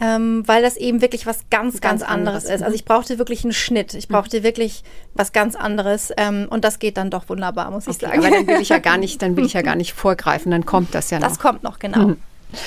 ähm, 0.00 0.42
weil 0.46 0.62
das 0.62 0.76
eben 0.76 1.00
wirklich 1.02 1.26
was 1.26 1.44
ganz, 1.50 1.80
ganz, 1.80 2.00
Ganz 2.00 2.02
anderes, 2.02 2.44
anderes, 2.44 2.60
ist. 2.60 2.62
Also 2.62 2.74
ich 2.74 2.84
brauchte 2.84 3.18
wirklich 3.18 3.44
einen 3.44 3.52
Schnitt. 3.52 3.94
Ich 3.94 4.08
brauchte 4.08 4.42
wirklich 4.42 4.82
was 5.14 5.32
ganz 5.32 5.56
anderes 5.56 6.12
ähm, 6.16 6.46
und 6.50 6.64
das 6.64 6.78
geht 6.78 6.96
dann 6.98 7.10
doch 7.10 7.28
wunderbar, 7.28 7.70
muss 7.70 7.86
ich 7.86 7.96
Okay, 7.96 8.06
sagen. 8.06 8.18
aber 8.18 8.30
dann 8.30 8.46
will 8.46 8.60
ich 8.60 8.68
ja 8.68 8.78
gar 8.78 8.98
nicht, 8.98 9.22
dann 9.22 9.36
will 9.36 9.46
ich 9.46 9.54
ja 9.54 9.62
gar 9.62 9.76
nicht 9.76 9.92
vorgreifen, 9.94 10.50
dann 10.50 10.66
kommt 10.66 10.94
das 10.94 11.10
ja 11.10 11.18
noch. 11.18 11.28
das 11.28 11.38
kommt 11.38 11.62
noch, 11.62 11.78
genau. 11.78 12.14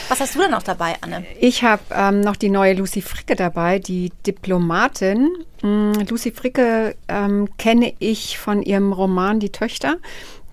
Was 0.08 0.22
hast 0.22 0.34
du 0.36 0.40
denn 0.40 0.52
noch 0.52 0.64
dabei, 0.64 0.96
Anne? 1.02 1.26
Ich 1.42 1.62
habe 1.64 1.82
ähm, 1.92 2.22
noch 2.22 2.38
die 2.38 2.50
neue 2.50 2.74
Lucy 2.74 3.02
Fricke 3.02 3.36
dabei, 3.36 3.80
die 3.80 4.14
Diplomatin. 4.26 5.30
Mm, 5.62 5.92
Lucy 6.10 6.32
Fricke 6.32 6.96
ähm, 7.10 7.50
kenne 7.58 7.94
ich 8.00 8.38
von 8.38 8.64
ihrem 8.64 8.94
Roman 8.94 9.42
Die 9.42 9.52
Töchter, 9.52 9.98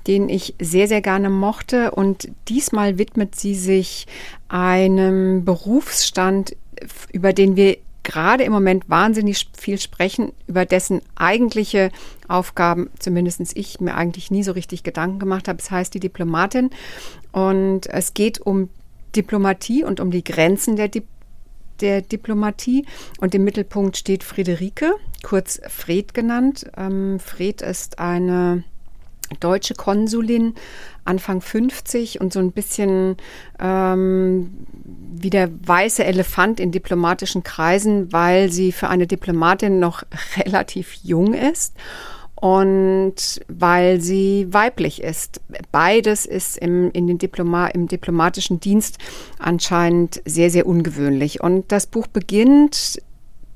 den 0.09 0.29
ich 0.29 0.57
sehr, 0.61 0.89
sehr 0.89 1.01
gerne 1.01 1.31
mochte. 1.31 1.93
Und 1.93 2.29
diesmal 2.49 2.99
widmet 2.99 3.37
sie 3.37 3.55
sich 3.55 4.09
einem 4.49 5.45
Berufsstand, 5.45 6.57
über 7.13 7.33
den 7.33 7.55
wir 7.55 7.77
gerade 8.03 8.45
im 8.45 8.53
Moment 8.53 8.89
wahnsinnig 8.89 9.49
viel 9.57 9.79
sprechen, 9.79 10.33
über 10.47 10.65
dessen 10.65 11.03
eigentliche 11.15 11.91
Aufgaben, 12.29 12.91
zumindest 12.99 13.57
ich, 13.57 13.81
mir 13.81 13.95
eigentlich 13.95 14.31
nie 14.31 14.43
so 14.43 14.53
richtig 14.53 14.83
Gedanken 14.83 15.19
gemacht 15.19 15.49
habe. 15.49 15.59
Es 15.59 15.71
heißt 15.71 15.93
die 15.95 16.01
Diplomatin. 16.01 16.71
Und 17.33 17.87
es 17.87 18.15
geht 18.15 18.41
um 18.41 18.69
Diplomatie 19.15 19.85
und 19.85 20.01
um 20.01 20.11
die 20.11 20.25
Grenzen 20.25 20.77
der, 20.77 20.89
Dip 20.89 21.07
der 21.81 22.03
Diplomatie. 22.03 22.87
Und 23.21 23.35
im 23.35 23.45
Mittelpunkt 23.45 23.97
steht 23.97 24.25
Friederike, 24.25 24.95
kurz 25.23 25.61
Fred 25.69 26.15
genannt. 26.15 26.71
Ähm, 26.77 27.19
Fred 27.21 27.63
ist 27.63 27.99
eine 27.99 28.65
deutsche 29.39 29.75
Konsulin, 29.75 30.55
Anfang 31.05 31.41
50 31.41 32.21
und 32.21 32.33
so 32.33 32.41
ein 32.41 32.53
bisschen 32.53 33.17
ähm, 33.59 34.51
wie 35.13 35.31
der 35.31 35.51
weiße 35.67 36.05
Elefant 36.05 36.61
in 36.61 36.73
diplomatischen 36.73 37.43
Kreisen, 37.43 38.13
weil 38.13 38.51
sie 38.51 38.73
für 38.73 38.89
eine 38.89 39.07
Diplomatin 39.07 39.79
noch 39.79 40.03
relativ 40.37 40.95
jung 41.03 41.35
ist 41.35 41.75
und 42.41 43.15
weil 43.49 44.01
sie 44.01 44.47
weiblich 44.51 45.03
ist. 45.03 45.41
Beides 45.73 46.25
ist 46.25 46.57
im, 46.57 46.91
in 46.93 47.07
den 47.07 47.19
Diploma, 47.19 47.69
im 47.69 47.87
diplomatischen 47.87 48.61
Dienst 48.61 48.99
anscheinend 49.39 50.23
sehr, 50.25 50.51
sehr 50.51 50.67
ungewöhnlich. 50.67 51.43
Und 51.43 51.71
das 51.71 51.87
Buch 51.87 52.07
beginnt 52.07 53.01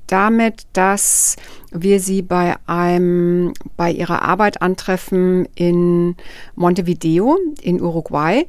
damit, 0.07 0.67
dass 0.73 1.35
wir 1.71 1.99
sie 1.99 2.21
bei 2.21 2.55
einem, 2.67 3.53
bei 3.77 3.91
ihrer 3.91 4.21
Arbeit 4.21 4.61
antreffen 4.61 5.47
in 5.55 6.15
Montevideo 6.55 7.37
in 7.61 7.81
Uruguay. 7.81 8.45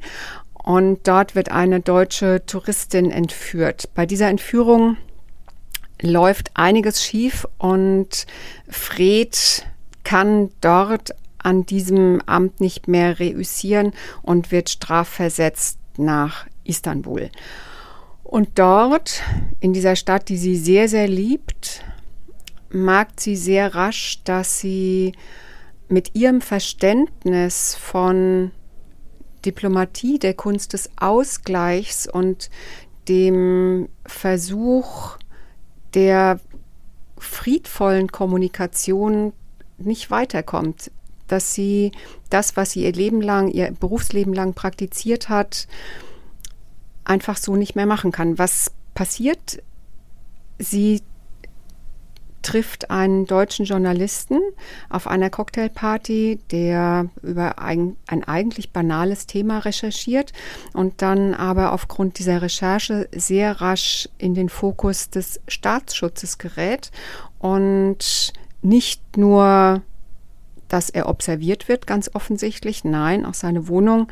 Und 0.53 1.07
dort 1.07 1.35
wird 1.35 1.49
eine 1.49 1.79
deutsche 1.79 2.45
Touristin 2.45 3.09
entführt. 3.09 3.89
Bei 3.95 4.05
dieser 4.05 4.27
Entführung 4.27 4.97
läuft 6.01 6.51
einiges 6.55 7.03
schief 7.03 7.47
und 7.57 8.27
Fred 8.67 9.65
kann 10.03 10.51
dort 10.61 11.15
an 11.37 11.65
diesem 11.65 12.21
Amt 12.25 12.59
nicht 12.59 12.87
mehr 12.87 13.19
reüssieren 13.19 13.93
und 14.21 14.51
wird 14.51 14.69
strafversetzt 14.69 15.79
nach 15.97 16.45
Istanbul. 16.63 17.29
Und 18.27 18.59
dort, 18.59 19.23
in 19.61 19.71
dieser 19.71 19.95
Stadt, 19.95 20.27
die 20.27 20.35
sie 20.35 20.57
sehr, 20.57 20.89
sehr 20.89 21.07
liebt, 21.07 21.85
merkt 22.69 23.21
sie 23.21 23.37
sehr 23.37 23.73
rasch, 23.73 24.21
dass 24.25 24.59
sie 24.59 25.13
mit 25.87 26.13
ihrem 26.13 26.41
Verständnis 26.41 27.75
von 27.75 28.51
Diplomatie, 29.45 30.19
der 30.19 30.33
Kunst 30.33 30.73
des 30.73 30.89
Ausgleichs 30.97 32.05
und 32.05 32.49
dem 33.07 33.87
Versuch 34.05 35.17
der 35.93 36.41
friedvollen 37.17 38.11
Kommunikation 38.11 39.31
nicht 39.77 40.11
weiterkommt. 40.11 40.91
Dass 41.27 41.53
sie 41.53 41.93
das, 42.29 42.57
was 42.57 42.71
sie 42.71 42.83
ihr 42.83 42.91
Leben 42.91 43.21
lang, 43.21 43.49
ihr 43.49 43.71
Berufsleben 43.71 44.33
lang 44.33 44.53
praktiziert 44.53 45.29
hat, 45.29 45.69
einfach 47.07 47.37
so 47.37 47.55
nicht 47.55 47.75
mehr 47.75 47.85
machen 47.85 48.11
kann. 48.11 48.37
Was 48.37 48.71
passiert? 48.93 49.61
Sie 50.59 51.01
trifft 52.41 52.91
einen 52.91 53.25
deutschen 53.25 53.65
Journalisten 53.65 54.39
auf 54.89 55.07
einer 55.07 55.29
Cocktailparty, 55.29 56.39
der 56.51 57.09
über 57.21 57.59
ein, 57.59 57.97
ein 58.07 58.23
eigentlich 58.23 58.71
banales 58.71 59.27
Thema 59.27 59.59
recherchiert 59.59 60.31
und 60.73 61.01
dann 61.01 61.33
aber 61.33 61.73
aufgrund 61.73 62.19
dieser 62.19 62.41
Recherche 62.41 63.09
sehr 63.13 63.59
rasch 63.59 64.07
in 64.17 64.33
den 64.33 64.47
Fokus 64.47 65.09
des 65.09 65.41
Staatsschutzes 65.47 66.37
gerät 66.37 66.91
und 67.39 68.31
nicht 68.61 69.17
nur 69.17 69.81
dass 70.67 70.89
er 70.89 71.07
observiert 71.07 71.69
wird, 71.69 71.87
ganz 71.87 72.11
offensichtlich. 72.13 72.83
Nein, 72.83 73.25
auch 73.25 73.33
seine 73.33 73.69
Wohnung 73.69 74.09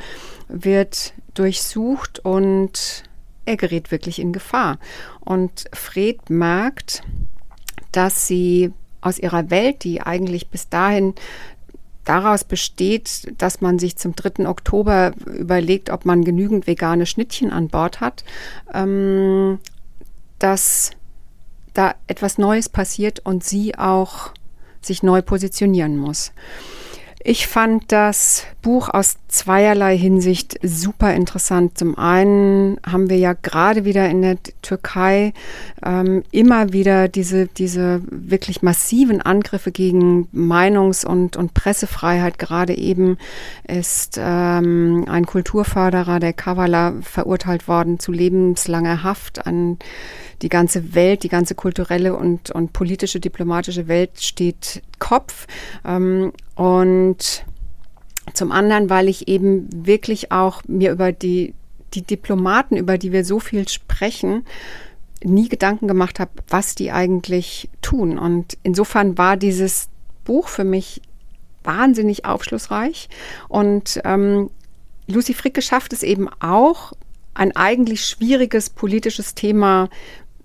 wird 0.48 1.14
durchsucht 1.36 2.20
und 2.20 3.04
er 3.46 3.58
gerät 3.58 3.92
wirklich 3.92 4.20
in 4.20 4.34
Gefahr. 4.34 4.80
Und 5.20 5.66
Fred 5.72 6.30
merkt, 6.30 7.04
dass 7.92 8.28
sie 8.28 8.74
aus 9.02 9.20
ihrer 9.20 9.50
Welt, 9.52 9.84
die 9.84 10.02
eigentlich 10.02 10.50
bis 10.50 10.68
dahin 10.70 11.14
daraus 12.04 12.44
besteht, 12.44 13.32
dass 13.38 13.62
man 13.62 13.80
sich 13.80 13.98
zum 13.98 14.16
3. 14.16 14.48
Oktober 14.48 15.14
überlegt, 15.26 15.90
ob 15.90 16.06
man 16.06 16.24
genügend 16.24 16.68
vegane 16.68 17.06
Schnittchen 17.06 17.52
an 17.52 17.68
Bord 17.68 18.00
hat, 18.00 18.24
ähm, 18.74 19.60
dass 20.40 20.92
da 21.74 21.96
etwas 22.08 22.38
Neues 22.38 22.70
passiert 22.70 23.20
und 23.26 23.44
sie 23.44 23.78
auch 23.78 24.32
sich 24.82 25.04
neu 25.04 25.22
positionieren 25.22 25.98
muss. 25.98 26.32
Ich 27.20 27.48
fand 27.48 27.92
das 27.92 28.44
Buch 28.62 28.90
aus 28.90 29.18
zweierlei 29.36 29.98
Hinsicht 29.98 30.58
super 30.64 31.14
interessant. 31.14 31.78
Zum 31.78 31.98
einen 31.98 32.78
haben 32.86 33.10
wir 33.10 33.18
ja 33.18 33.34
gerade 33.34 33.84
wieder 33.84 34.10
in 34.10 34.22
der 34.22 34.38
Türkei 34.62 35.34
ähm, 35.86 36.24
immer 36.32 36.72
wieder 36.72 37.10
diese, 37.10 37.48
diese 37.48 38.02
wirklich 38.10 38.62
massiven 38.62 39.22
Angriffe 39.22 39.72
gegen 39.72 40.28
Meinungs- 40.34 41.06
und, 41.06 41.36
und 41.36 41.54
Pressefreiheit. 41.54 42.40
Gerade 42.40 42.78
eben 42.78 43.18
ist 43.68 44.18
ähm, 44.18 45.06
ein 45.10 45.26
Kulturförderer, 45.26 46.20
der 46.20 46.34
Kavala, 46.34 46.94
verurteilt 47.02 47.68
worden 47.68 48.00
zu 48.00 48.12
lebenslanger 48.14 49.04
Haft 49.04 49.46
an 49.46 49.78
die 50.42 50.50
ganze 50.50 50.96
Welt, 50.96 51.24
die 51.24 51.30
ganze 51.30 51.56
kulturelle 51.56 52.16
und, 52.16 52.52
und 52.52 52.72
politische, 52.74 53.20
diplomatische 53.20 53.88
Welt 53.88 54.22
steht 54.22 54.82
Kopf. 55.00 55.48
Ähm, 55.86 56.32
und 56.56 57.46
zum 58.34 58.52
anderen, 58.52 58.90
weil 58.90 59.08
ich 59.08 59.28
eben 59.28 59.68
wirklich 59.86 60.32
auch 60.32 60.62
mir 60.68 60.92
über 60.92 61.12
die 61.12 61.54
die 61.96 62.04
Diplomaten, 62.04 62.78
über 62.78 62.98
die 62.98 63.12
wir 63.12 63.24
so 63.24 63.40
viel 63.40 63.68
sprechen, 63.68 64.46
nie 65.24 65.48
Gedanken 65.48 65.88
gemacht 65.88 66.20
habe, 66.20 66.32
was 66.50 66.76
die 66.76 66.92
eigentlich 66.92 67.70
tun. 67.82 68.20
Und 68.20 68.58
insofern 68.64 69.18
war 69.18 69.38
dieses 69.38 69.88
Buch 70.24 70.48
für 70.48 70.64
mich 70.64 71.02
wahnsinnig 71.64 72.26
aufschlussreich. 72.26 73.10
Und 73.48 74.02
ähm, 74.04 74.50
Lucy 75.08 75.34
Fricke 75.34 75.62
schafft 75.62 75.94
es 75.94 76.04
eben 76.04 76.30
auch, 76.40 76.94
ein 77.34 77.56
eigentlich 77.56 78.06
schwieriges 78.06 78.70
politisches 78.70 79.36
Thema 79.36 79.90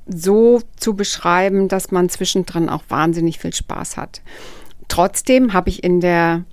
so 0.07 0.61
zu 0.77 0.95
beschreiben, 0.95 1.69
dass 1.69 1.93
man 1.93 2.09
zwischendrin 2.09 2.69
auch 2.69 2.83
wahnsinnig 2.89 3.39
viel 3.39 3.55
Spaß 3.55 3.97
hat. 3.97 4.23
Trotzdem 4.89 5.53
habe 5.53 5.69
ich 5.69 5.85
in 5.85 6.01
der 6.01 6.45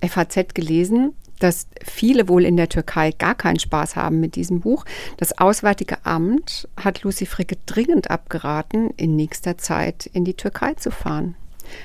FAZ 0.00 0.54
gelesen, 0.54 1.14
dass 1.38 1.66
viele 1.82 2.28
wohl 2.28 2.44
in 2.44 2.56
der 2.56 2.68
Türkei 2.68 3.10
gar 3.10 3.34
keinen 3.34 3.58
Spaß 3.58 3.96
haben 3.96 4.20
mit 4.20 4.36
diesem 4.36 4.60
Buch. 4.60 4.84
Das 5.16 5.38
Auswärtige 5.38 6.04
Amt 6.04 6.68
hat 6.80 7.02
Lucy 7.02 7.26
Fricke 7.26 7.56
dringend 7.66 8.10
abgeraten, 8.10 8.90
in 8.96 9.16
nächster 9.16 9.58
Zeit 9.58 10.06
in 10.06 10.24
die 10.24 10.34
Türkei 10.34 10.74
zu 10.74 10.90
fahren. 10.90 11.34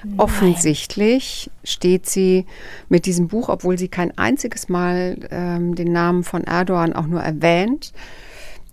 Nein. 0.04 0.20
Offensichtlich 0.20 1.50
steht 1.64 2.08
sie 2.08 2.46
mit 2.90 3.06
diesem 3.06 3.28
Buch, 3.28 3.50
obwohl 3.50 3.78
sie 3.78 3.88
kein 3.88 4.18
einziges 4.18 4.70
Mal 4.70 5.18
ähm, 5.32 5.76
den 5.76 5.92
Namen 5.92 6.24
von 6.24 6.44
Erdogan 6.44 6.94
auch 6.94 7.08
nur 7.08 7.22
erwähnt, 7.22 7.94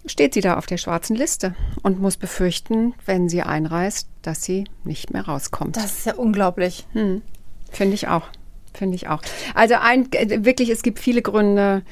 steht 0.04 0.34
sie 0.34 0.40
da 0.40 0.56
auf 0.56 0.66
der 0.66 0.78
schwarzen 0.78 1.16
Liste 1.16 1.54
und 1.82 2.00
muss 2.00 2.16
befürchten, 2.16 2.94
wenn 3.06 3.28
sie 3.28 3.42
einreist, 3.42 4.08
dass 4.22 4.42
sie 4.42 4.64
nicht 4.84 5.12
mehr 5.12 5.26
rauskommt. 5.26 5.76
Das 5.76 5.98
ist 5.98 6.06
ja 6.06 6.14
unglaublich. 6.14 6.86
Hm. 6.92 7.22
Finde 7.70 7.94
ich 7.94 8.08
auch. 8.08 8.28
Finde 8.76 8.96
ich 8.96 9.08
auch. 9.08 9.22
Also 9.54 9.76
ein, 9.80 10.12
äh, 10.12 10.44
wirklich, 10.44 10.68
es 10.68 10.82
gibt 10.82 10.98
viele 10.98 11.22
Gründe, 11.22 11.82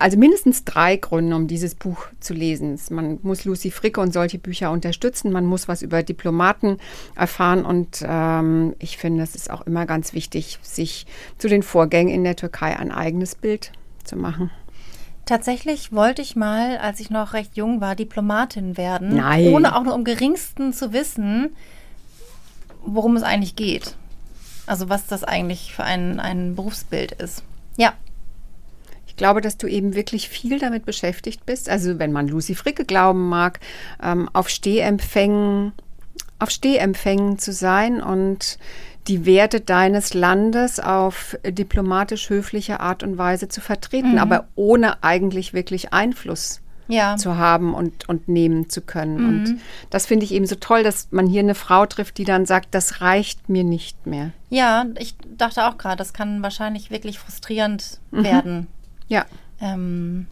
also 0.00 0.18
mindestens 0.18 0.64
drei 0.64 0.96
Gründe, 0.96 1.36
um 1.36 1.46
dieses 1.46 1.74
Buch 1.74 2.06
zu 2.18 2.34
lesen. 2.34 2.78
Man 2.90 3.18
muss 3.22 3.44
Lucy 3.44 3.70
Fricke 3.70 4.00
und 4.00 4.12
solche 4.12 4.38
Bücher 4.38 4.70
unterstützen. 4.70 5.30
Man 5.30 5.46
muss 5.46 5.68
was 5.68 5.82
über 5.82 6.02
Diplomaten 6.02 6.78
erfahren. 7.14 7.64
Und 7.64 8.04
ähm, 8.06 8.74
ich 8.78 8.98
finde, 8.98 9.22
es 9.22 9.34
ist 9.34 9.50
auch 9.50 9.62
immer 9.62 9.86
ganz 9.86 10.12
wichtig, 10.14 10.58
sich 10.62 11.06
zu 11.38 11.48
den 11.48 11.62
Vorgängen 11.62 12.12
in 12.12 12.24
der 12.24 12.36
Türkei 12.36 12.76
ein 12.76 12.90
eigenes 12.90 13.34
Bild 13.36 13.72
zu 14.02 14.16
machen. 14.16 14.50
Tatsächlich 15.24 15.92
wollte 15.92 16.20
ich 16.20 16.34
mal, 16.34 16.78
als 16.78 16.98
ich 16.98 17.08
noch 17.08 17.32
recht 17.32 17.56
jung 17.56 17.80
war, 17.80 17.94
Diplomatin 17.94 18.76
werden. 18.76 19.16
Nein. 19.16 19.48
Ohne 19.48 19.76
auch 19.76 19.84
nur 19.84 19.94
im 19.94 20.02
geringsten 20.02 20.72
zu 20.72 20.92
wissen, 20.92 21.50
worum 22.84 23.14
es 23.14 23.22
eigentlich 23.22 23.54
geht. 23.54 23.96
Also 24.72 24.88
was 24.88 25.06
das 25.06 25.22
eigentlich 25.22 25.74
für 25.74 25.84
ein, 25.84 26.18
ein 26.18 26.54
Berufsbild 26.54 27.12
ist. 27.12 27.42
Ja. 27.76 27.92
Ich 29.06 29.16
glaube, 29.16 29.42
dass 29.42 29.58
du 29.58 29.66
eben 29.66 29.94
wirklich 29.94 30.30
viel 30.30 30.58
damit 30.58 30.86
beschäftigt 30.86 31.44
bist. 31.44 31.68
Also 31.68 31.98
wenn 31.98 32.10
man 32.10 32.26
Lucy 32.26 32.54
Fricke 32.54 32.86
glauben 32.86 33.28
mag, 33.28 33.60
ähm, 34.02 34.30
auf 34.32 34.48
Stehempfängen, 34.48 35.72
auf 36.38 36.48
Stehempfängen 36.48 37.38
zu 37.38 37.52
sein 37.52 38.02
und 38.02 38.58
die 39.08 39.26
Werte 39.26 39.60
deines 39.60 40.14
Landes 40.14 40.80
auf 40.80 41.36
diplomatisch 41.46 42.30
höfliche 42.30 42.80
Art 42.80 43.02
und 43.02 43.18
Weise 43.18 43.48
zu 43.48 43.60
vertreten, 43.60 44.12
mhm. 44.12 44.18
aber 44.18 44.48
ohne 44.54 45.04
eigentlich 45.04 45.52
wirklich 45.52 45.92
Einfluss 45.92 46.62
ja. 46.92 47.16
zu 47.16 47.36
haben 47.36 47.74
und, 47.74 48.08
und 48.08 48.28
nehmen 48.28 48.68
zu 48.68 48.80
können. 48.80 49.16
Mhm. 49.16 49.28
Und 49.28 49.60
das 49.90 50.06
finde 50.06 50.24
ich 50.24 50.32
eben 50.32 50.46
so 50.46 50.56
toll, 50.56 50.82
dass 50.82 51.08
man 51.10 51.26
hier 51.26 51.40
eine 51.40 51.54
Frau 51.54 51.86
trifft, 51.86 52.18
die 52.18 52.24
dann 52.24 52.46
sagt, 52.46 52.74
das 52.74 53.00
reicht 53.00 53.48
mir 53.48 53.64
nicht 53.64 54.06
mehr. 54.06 54.30
Ja, 54.50 54.86
ich 54.98 55.14
dachte 55.36 55.66
auch 55.66 55.78
gerade, 55.78 55.96
das 55.96 56.12
kann 56.12 56.42
wahrscheinlich 56.42 56.90
wirklich 56.90 57.18
frustrierend 57.18 58.00
mhm. 58.10 58.24
werden. 58.24 58.66
Ja. 59.08 59.26
Ähm, 59.60 60.26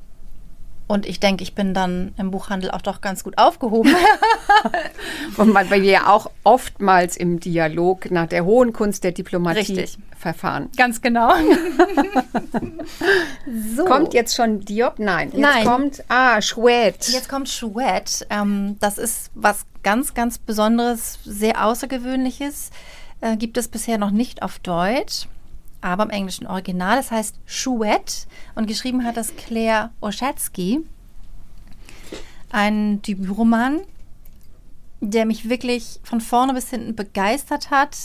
und 0.91 1.07
ich 1.07 1.21
denke, 1.21 1.45
ich 1.45 1.55
bin 1.55 1.73
dann 1.73 2.13
im 2.19 2.33
Buchhandel 2.33 2.73
auch 2.73 2.83
doch 2.83 3.01
ganz 3.01 3.23
gut 3.23 3.39
aufgehoben. 3.39 3.95
und 5.37 5.55
weil 5.55 5.71
wir 5.71 5.79
ja 5.79 6.09
auch 6.09 6.33
oftmals 6.43 7.17
im 7.17 7.39
Dialog 7.39 8.11
nach 8.11 8.27
der 8.27 8.45
hohen 8.45 8.73
Kunst 8.73 9.05
der 9.05 9.13
Diplomatie 9.13 9.59
Richtig. 9.59 9.99
verfahren. 10.19 10.69
Ganz 10.77 11.01
genau. 11.01 11.31
so. 13.77 13.85
Kommt 13.85 14.15
jetzt 14.15 14.35
schon 14.35 14.63
Diop? 14.63 14.99
Nein. 14.99 15.31
Jetzt 15.31 15.41
Nein. 15.41 15.65
kommt, 15.65 16.03
ah, 16.09 16.41
Chouette. 16.41 17.13
Jetzt 17.13 17.29
kommt 17.29 17.49
Chouette. 17.49 18.27
Ähm, 18.29 18.77
das 18.81 18.99
ist 18.99 19.31
was 19.37 19.67
ganz, 19.85 20.13
ganz 20.13 20.39
Besonderes, 20.39 21.21
sehr 21.25 21.65
Außergewöhnliches. 21.65 22.71
Äh, 23.21 23.37
gibt 23.37 23.59
es 23.59 23.69
bisher 23.69 23.97
noch 23.97 24.11
nicht 24.11 24.43
auf 24.43 24.59
Deutsch 24.59 25.29
aber 25.81 26.05
im 26.05 26.11
englischen 26.11 26.47
Original. 26.47 26.97
Das 26.97 27.11
heißt 27.11 27.37
Chouette 27.47 28.27
und 28.55 28.67
geschrieben 28.67 29.05
hat 29.05 29.17
das 29.17 29.35
Claire 29.37 29.91
Oschatzky. 30.01 30.81
Ein 32.51 33.01
Debütroman, 33.03 33.81
der 35.01 35.25
mich 35.25 35.49
wirklich 35.49 36.01
von 36.03 36.21
vorne 36.21 36.55
bis 36.55 36.71
hinten 36.71 36.97
begeistert 36.97 37.71
hat, 37.71 37.97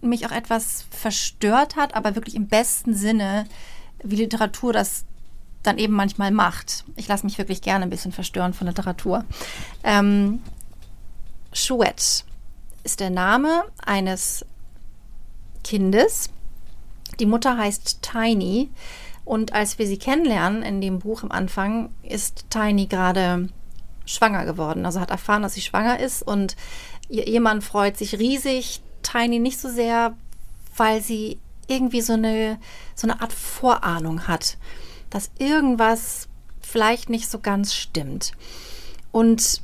mich 0.00 0.26
auch 0.26 0.32
etwas 0.32 0.84
verstört 0.90 1.76
hat, 1.76 1.94
aber 1.94 2.14
wirklich 2.14 2.34
im 2.36 2.46
besten 2.46 2.94
Sinne, 2.94 3.46
wie 4.02 4.16
Literatur 4.16 4.72
das 4.72 5.04
dann 5.62 5.78
eben 5.78 5.94
manchmal 5.94 6.30
macht. 6.30 6.84
Ich 6.94 7.08
lasse 7.08 7.26
mich 7.26 7.38
wirklich 7.38 7.60
gerne 7.60 7.84
ein 7.84 7.90
bisschen 7.90 8.12
verstören 8.12 8.54
von 8.54 8.68
Literatur. 8.68 9.24
Ähm, 9.82 10.42
Chouette 11.52 12.24
ist 12.84 13.00
der 13.00 13.10
Name 13.10 13.64
eines 13.84 14.44
Kindes, 15.64 16.30
die 17.20 17.26
Mutter 17.26 17.56
heißt 17.56 18.02
Tiny 18.02 18.70
und 19.24 19.52
als 19.52 19.78
wir 19.78 19.86
sie 19.86 19.98
kennenlernen 19.98 20.62
in 20.62 20.80
dem 20.80 21.00
Buch 21.00 21.22
am 21.22 21.32
Anfang, 21.32 21.90
ist 22.02 22.46
Tiny 22.50 22.86
gerade 22.86 23.48
schwanger 24.04 24.44
geworden. 24.44 24.86
Also 24.86 25.00
hat 25.00 25.10
erfahren, 25.10 25.42
dass 25.42 25.54
sie 25.54 25.62
schwanger 25.62 25.98
ist 25.98 26.22
und 26.22 26.56
ihr 27.08 27.26
Ehemann 27.26 27.60
freut 27.60 27.96
sich 27.96 28.18
riesig. 28.18 28.80
Tiny 29.02 29.38
nicht 29.38 29.58
so 29.58 29.68
sehr, 29.68 30.14
weil 30.76 31.02
sie 31.02 31.38
irgendwie 31.66 32.00
so 32.00 32.12
eine, 32.12 32.58
so 32.94 33.08
eine 33.08 33.20
Art 33.20 33.32
Vorahnung 33.32 34.28
hat, 34.28 34.56
dass 35.10 35.30
irgendwas 35.38 36.28
vielleicht 36.60 37.10
nicht 37.10 37.28
so 37.28 37.38
ganz 37.40 37.74
stimmt. 37.74 38.32
Und 39.12 39.62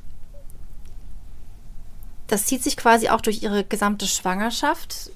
das 2.26 2.46
zieht 2.46 2.62
sich 2.62 2.76
quasi 2.76 3.10
auch 3.10 3.20
durch 3.20 3.42
ihre 3.42 3.62
gesamte 3.62 4.06
Schwangerschaft 4.06 5.10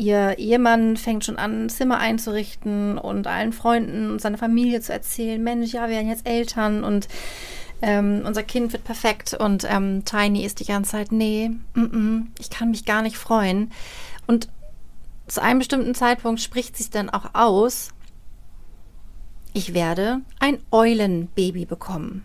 ihr 0.00 0.38
Ehemann 0.38 0.96
fängt 0.96 1.24
schon 1.24 1.36
an, 1.36 1.66
ein 1.66 1.68
Zimmer 1.68 1.98
einzurichten 1.98 2.96
und 2.98 3.26
allen 3.26 3.52
Freunden 3.52 4.10
und 4.10 4.20
seiner 4.20 4.38
Familie 4.38 4.80
zu 4.80 4.92
erzählen, 4.92 5.42
Mensch, 5.42 5.72
ja, 5.72 5.82
wir 5.82 5.96
werden 5.96 6.08
jetzt 6.08 6.26
Eltern 6.26 6.82
und 6.82 7.06
ähm, 7.82 8.22
unser 8.26 8.42
Kind 8.42 8.72
wird 8.72 8.84
perfekt. 8.84 9.34
Und 9.34 9.64
ähm, 9.68 10.04
Tiny 10.04 10.44
ist 10.44 10.60
die 10.60 10.64
ganze 10.64 10.92
Zeit, 10.92 11.12
nee, 11.12 11.50
mm 11.74 11.80
-mm, 11.80 12.26
ich 12.38 12.50
kann 12.50 12.70
mich 12.70 12.86
gar 12.86 13.02
nicht 13.02 13.16
freuen. 13.16 13.70
Und 14.26 14.48
zu 15.28 15.42
einem 15.42 15.58
bestimmten 15.58 15.94
Zeitpunkt 15.94 16.40
spricht 16.40 16.76
sie 16.76 16.84
es 16.84 16.90
dann 16.90 17.10
auch 17.10 17.34
aus, 17.34 17.90
ich 19.52 19.74
werde 19.74 20.20
ein 20.38 20.58
Eulenbaby 20.72 21.66
bekommen. 21.66 22.24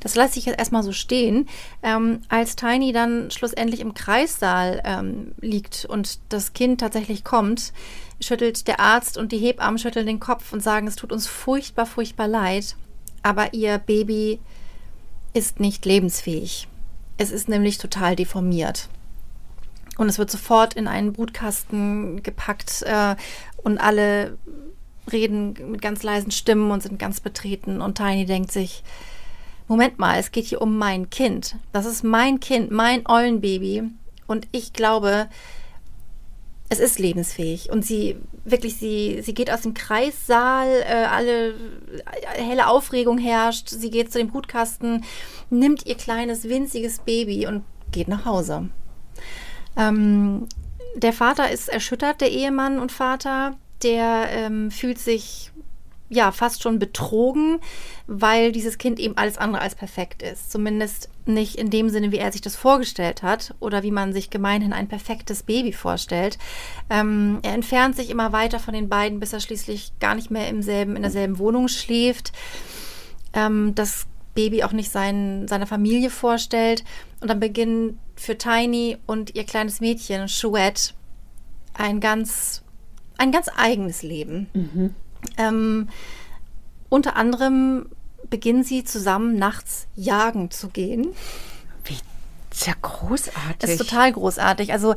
Das 0.00 0.14
lasse 0.14 0.38
ich 0.38 0.46
jetzt 0.46 0.58
erstmal 0.58 0.82
so 0.82 0.92
stehen. 0.92 1.48
Ähm, 1.82 2.22
als 2.28 2.56
Tiny 2.56 2.92
dann 2.92 3.30
schlussendlich 3.30 3.80
im 3.80 3.94
Kreissaal 3.94 4.80
ähm, 4.84 5.32
liegt 5.40 5.84
und 5.84 6.18
das 6.30 6.54
Kind 6.54 6.80
tatsächlich 6.80 7.22
kommt, 7.22 7.72
schüttelt 8.20 8.66
der 8.66 8.80
Arzt 8.80 9.16
und 9.18 9.32
die 9.32 9.38
Hebammen 9.38 9.78
schütteln 9.78 10.06
den 10.06 10.20
Kopf 10.20 10.52
und 10.52 10.62
sagen, 10.62 10.86
es 10.86 10.96
tut 10.96 11.12
uns 11.12 11.26
furchtbar, 11.26 11.86
furchtbar 11.86 12.28
leid, 12.28 12.76
aber 13.22 13.54
ihr 13.54 13.78
Baby 13.78 14.40
ist 15.32 15.60
nicht 15.60 15.84
lebensfähig. 15.84 16.66
Es 17.18 17.30
ist 17.30 17.48
nämlich 17.48 17.78
total 17.78 18.16
deformiert. 18.16 18.88
Und 19.98 20.08
es 20.08 20.18
wird 20.18 20.30
sofort 20.30 20.74
in 20.74 20.88
einen 20.88 21.12
Brutkasten 21.12 22.22
gepackt 22.22 22.82
äh, 22.82 23.16
und 23.58 23.78
alle 23.78 24.38
reden 25.12 25.54
mit 25.70 25.82
ganz 25.82 26.02
leisen 26.02 26.30
Stimmen 26.30 26.70
und 26.70 26.82
sind 26.82 26.98
ganz 26.98 27.20
betreten. 27.20 27.82
Und 27.82 27.96
Tiny 27.96 28.24
denkt 28.24 28.52
sich, 28.52 28.82
Moment 29.70 30.00
mal, 30.00 30.18
es 30.18 30.32
geht 30.32 30.46
hier 30.46 30.60
um 30.60 30.78
mein 30.78 31.10
Kind. 31.10 31.54
Das 31.70 31.86
ist 31.86 32.02
mein 32.02 32.40
Kind, 32.40 32.72
mein 32.72 33.06
Eulenbaby. 33.08 33.84
Und 34.26 34.48
ich 34.50 34.72
glaube, 34.72 35.28
es 36.68 36.80
ist 36.80 36.98
lebensfähig. 36.98 37.70
Und 37.70 37.86
sie, 37.86 38.16
wirklich, 38.44 38.78
sie, 38.78 39.20
sie 39.22 39.32
geht 39.32 39.48
aus 39.48 39.60
dem 39.60 39.72
Kreissaal, 39.72 40.66
äh, 40.66 41.04
alle, 41.04 41.50
äh, 41.50 42.42
helle 42.42 42.66
Aufregung 42.66 43.16
herrscht. 43.18 43.68
Sie 43.68 43.90
geht 43.90 44.10
zu 44.10 44.18
dem 44.18 44.32
Brutkasten, 44.32 45.04
nimmt 45.50 45.86
ihr 45.86 45.94
kleines, 45.94 46.48
winziges 46.48 46.98
Baby 46.98 47.46
und 47.46 47.62
geht 47.92 48.08
nach 48.08 48.24
Hause. 48.24 48.70
Ähm, 49.76 50.48
der 50.96 51.12
Vater 51.12 51.48
ist 51.48 51.68
erschüttert, 51.68 52.20
der 52.20 52.32
Ehemann 52.32 52.80
und 52.80 52.90
Vater. 52.90 53.56
Der 53.84 54.30
ähm, 54.30 54.72
fühlt 54.72 54.98
sich 54.98 55.52
ja 56.10 56.32
fast 56.32 56.62
schon 56.62 56.78
betrogen, 56.78 57.60
weil 58.06 58.52
dieses 58.52 58.76
Kind 58.78 58.98
eben 58.98 59.16
alles 59.16 59.38
andere 59.38 59.62
als 59.62 59.76
perfekt 59.76 60.22
ist. 60.22 60.50
Zumindest 60.50 61.08
nicht 61.24 61.54
in 61.54 61.70
dem 61.70 61.88
Sinne, 61.88 62.10
wie 62.10 62.18
er 62.18 62.32
sich 62.32 62.40
das 62.40 62.56
vorgestellt 62.56 63.22
hat 63.22 63.54
oder 63.60 63.82
wie 63.84 63.92
man 63.92 64.12
sich 64.12 64.28
gemeinhin 64.28 64.72
ein 64.72 64.88
perfektes 64.88 65.44
Baby 65.44 65.72
vorstellt. 65.72 66.36
Ähm, 66.90 67.38
er 67.42 67.54
entfernt 67.54 67.96
sich 67.96 68.10
immer 68.10 68.32
weiter 68.32 68.58
von 68.58 68.74
den 68.74 68.88
beiden, 68.88 69.20
bis 69.20 69.32
er 69.32 69.40
schließlich 69.40 69.92
gar 70.00 70.16
nicht 70.16 70.30
mehr 70.30 70.48
im 70.48 70.62
selben, 70.62 70.96
in 70.96 71.02
derselben 71.02 71.38
Wohnung 71.38 71.68
schläft. 71.68 72.32
Ähm, 73.32 73.74
das 73.76 74.06
Baby 74.34 74.64
auch 74.64 74.72
nicht 74.72 74.90
sein, 74.90 75.46
seiner 75.46 75.66
Familie 75.66 76.10
vorstellt. 76.10 76.84
Und 77.20 77.30
dann 77.30 77.40
beginnen 77.40 78.00
für 78.16 78.36
Tiny 78.36 78.98
und 79.06 79.36
ihr 79.36 79.44
kleines 79.44 79.80
Mädchen, 79.80 80.26
Chouette, 80.26 80.92
ein 81.74 82.00
ganz, 82.00 82.64
ein 83.16 83.30
ganz 83.30 83.48
eigenes 83.56 84.02
Leben. 84.02 84.48
Mhm. 84.54 84.94
Ähm, 85.36 85.88
unter 86.88 87.16
anderem 87.16 87.86
beginnen 88.28 88.64
sie 88.64 88.84
zusammen 88.84 89.36
nachts 89.36 89.86
jagen 89.96 90.50
zu 90.50 90.68
gehen. 90.68 91.08
Wie 91.84 91.96
ist 92.50 92.66
ja 92.66 92.74
großartig. 92.80 93.56
Das 93.58 93.70
ist 93.70 93.78
total 93.78 94.12
großartig. 94.12 94.72
Also 94.72 94.94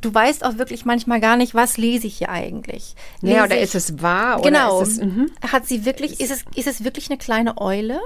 du 0.00 0.12
weißt 0.12 0.44
auch 0.44 0.58
wirklich 0.58 0.84
manchmal 0.84 1.20
gar 1.20 1.36
nicht, 1.36 1.54
was 1.54 1.76
lese 1.76 2.06
ich 2.06 2.18
hier 2.18 2.28
eigentlich. 2.28 2.94
Lese 3.20 3.36
ja, 3.36 3.44
oder 3.44 3.58
ist 3.58 3.74
es 3.74 4.02
wahr? 4.02 4.40
Genau. 4.42 4.80
Ist 4.80 4.92
es, 4.92 4.98
mhm. 4.98 5.30
Hat 5.40 5.66
sie 5.66 5.84
wirklich, 5.84 6.20
ist 6.20 6.30
es, 6.30 6.44
ist 6.54 6.66
es 6.66 6.84
wirklich 6.84 7.10
eine 7.10 7.18
kleine 7.18 7.60
Eule? 7.60 8.00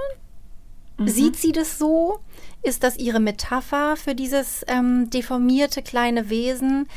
Mhm. 0.97 1.07
Sieht 1.07 1.35
sie 1.37 1.51
das 1.51 1.77
so? 1.77 2.19
Ist 2.63 2.83
das 2.83 2.97
ihre 2.97 3.19
Metapher 3.19 3.95
für 3.95 4.13
dieses 4.13 4.63
ähm, 4.67 5.09
deformierte 5.09 5.81
kleine 5.81 6.29
Wesen? 6.29 6.87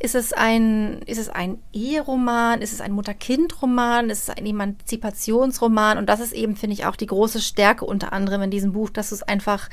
Ist 0.00 0.14
es 0.14 0.32
ein, 0.32 1.02
ist 1.06 1.18
es 1.18 1.28
ein 1.28 1.58
Eheroman? 1.72 2.62
Ist 2.62 2.72
es 2.72 2.80
ein 2.80 2.92
Mutter-Kind-Roman? 2.92 4.10
Ist 4.10 4.28
es 4.28 4.30
ein 4.30 4.46
Emanzipationsroman? 4.46 5.98
Und 5.98 6.06
das 6.06 6.20
ist 6.20 6.32
eben, 6.32 6.54
finde 6.54 6.74
ich, 6.74 6.86
auch 6.86 6.94
die 6.94 7.06
große 7.06 7.40
Stärke 7.40 7.84
unter 7.84 8.12
anderem 8.12 8.42
in 8.42 8.50
diesem 8.52 8.72
Buch, 8.72 8.90
dass 8.90 9.10
es 9.10 9.24
einfach, 9.24 9.68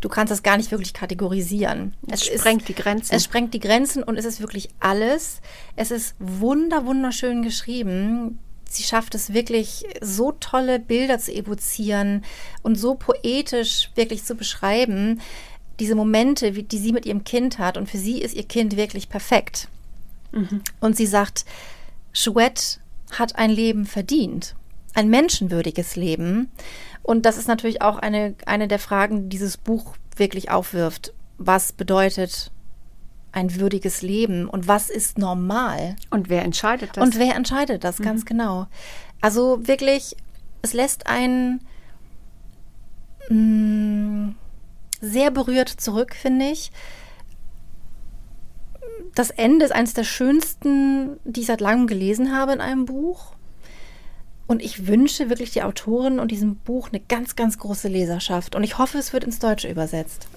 du 0.00 0.08
kannst 0.08 0.30
das 0.30 0.44
gar 0.44 0.56
nicht 0.56 0.70
wirklich 0.70 0.94
kategorisieren. 0.94 1.94
Es, 2.06 2.28
es 2.28 2.40
sprengt 2.40 2.62
ist, 2.62 2.68
die 2.68 2.74
Grenzen. 2.74 3.14
Es 3.16 3.24
sprengt 3.24 3.54
die 3.54 3.60
Grenzen 3.60 4.04
und 4.04 4.16
es 4.16 4.24
ist 4.24 4.40
wirklich 4.40 4.68
alles. 4.78 5.40
Es 5.74 5.90
ist 5.90 6.14
wunder, 6.20 6.86
wunderschön 6.86 7.42
geschrieben. 7.42 8.38
Sie 8.72 8.82
schafft 8.82 9.14
es 9.14 9.32
wirklich, 9.32 9.84
so 10.00 10.32
tolle 10.32 10.78
Bilder 10.78 11.18
zu 11.18 11.32
evozieren 11.32 12.24
und 12.62 12.76
so 12.76 12.94
poetisch 12.94 13.90
wirklich 13.94 14.24
zu 14.24 14.34
beschreiben 14.34 15.20
diese 15.82 15.94
Momente, 15.94 16.52
die 16.52 16.78
sie 16.78 16.92
mit 16.92 17.06
ihrem 17.06 17.24
Kind 17.24 17.58
hat, 17.58 17.76
und 17.76 17.88
für 17.88 17.98
sie 17.98 18.20
ist 18.22 18.34
ihr 18.34 18.44
Kind 18.44 18.76
wirklich 18.76 19.08
perfekt. 19.08 19.68
Mhm. 20.30 20.62
Und 20.80 20.96
sie 20.96 21.06
sagt, 21.06 21.44
Chouette 22.12 22.78
hat 23.10 23.36
ein 23.36 23.50
Leben 23.50 23.84
verdient, 23.84 24.54
ein 24.94 25.08
menschenwürdiges 25.08 25.96
Leben. 25.96 26.50
Und 27.02 27.26
das 27.26 27.36
ist 27.36 27.48
natürlich 27.48 27.82
auch 27.82 27.98
eine, 27.98 28.34
eine 28.46 28.68
der 28.68 28.78
Fragen, 28.78 29.24
die 29.24 29.30
dieses 29.30 29.56
Buch 29.56 29.96
wirklich 30.16 30.50
aufwirft. 30.50 31.14
Was 31.38 31.72
bedeutet 31.72 32.52
ein 33.32 33.56
würdiges 33.56 34.02
Leben 34.02 34.48
und 34.48 34.68
was 34.68 34.90
ist 34.90 35.18
normal? 35.18 35.96
Und 36.10 36.28
wer 36.28 36.42
entscheidet 36.44 36.90
das? 36.94 37.02
Und 37.02 37.18
wer 37.18 37.34
entscheidet 37.34 37.82
das, 37.82 37.98
mhm. 37.98 38.04
ganz 38.04 38.24
genau. 38.26 38.66
Also 39.20 39.66
wirklich, 39.66 40.16
es 40.60 40.74
lässt 40.74 41.06
einen 41.06 41.60
mh, 43.28 43.36
mm, 43.36 44.34
sehr 45.00 45.30
berührt 45.30 45.68
zurück, 45.68 46.14
finde 46.14 46.46
ich. 46.46 46.70
Das 49.14 49.30
Ende 49.30 49.64
ist 49.64 49.72
eines 49.72 49.94
der 49.94 50.04
schönsten, 50.04 51.18
die 51.24 51.40
ich 51.40 51.46
seit 51.46 51.60
langem 51.60 51.86
gelesen 51.86 52.34
habe 52.34 52.52
in 52.52 52.60
einem 52.60 52.86
Buch. 52.86 53.34
Und 54.46 54.62
ich 54.62 54.86
wünsche 54.86 55.28
wirklich 55.28 55.50
die 55.50 55.62
Autorin 55.62 56.18
und 56.18 56.30
diesem 56.30 56.56
Buch 56.56 56.88
eine 56.88 57.00
ganz, 57.00 57.36
ganz 57.36 57.58
große 57.58 57.88
Leserschaft. 57.88 58.54
Und 58.54 58.64
ich 58.64 58.78
hoffe, 58.78 58.98
es 58.98 59.12
wird 59.12 59.24
ins 59.24 59.38
Deutsche 59.38 59.68
übersetzt. 59.68 60.28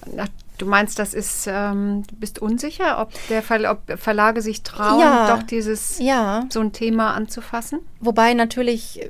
Du 0.58 0.66
meinst, 0.66 0.98
das 0.98 1.14
ist, 1.14 1.46
ähm, 1.48 2.02
du 2.08 2.16
bist 2.16 2.38
unsicher, 2.38 3.00
ob 3.00 3.12
der 3.28 3.42
Ver 3.42 3.70
ob 3.70 3.98
Verlage 3.98 4.40
sich 4.42 4.62
trauen, 4.62 5.00
ja, 5.00 5.34
doch 5.36 5.42
dieses 5.42 5.98
ja. 5.98 6.46
so 6.50 6.60
ein 6.60 6.72
Thema 6.72 7.14
anzufassen? 7.14 7.80
Wobei 8.00 8.34
natürlich 8.34 9.08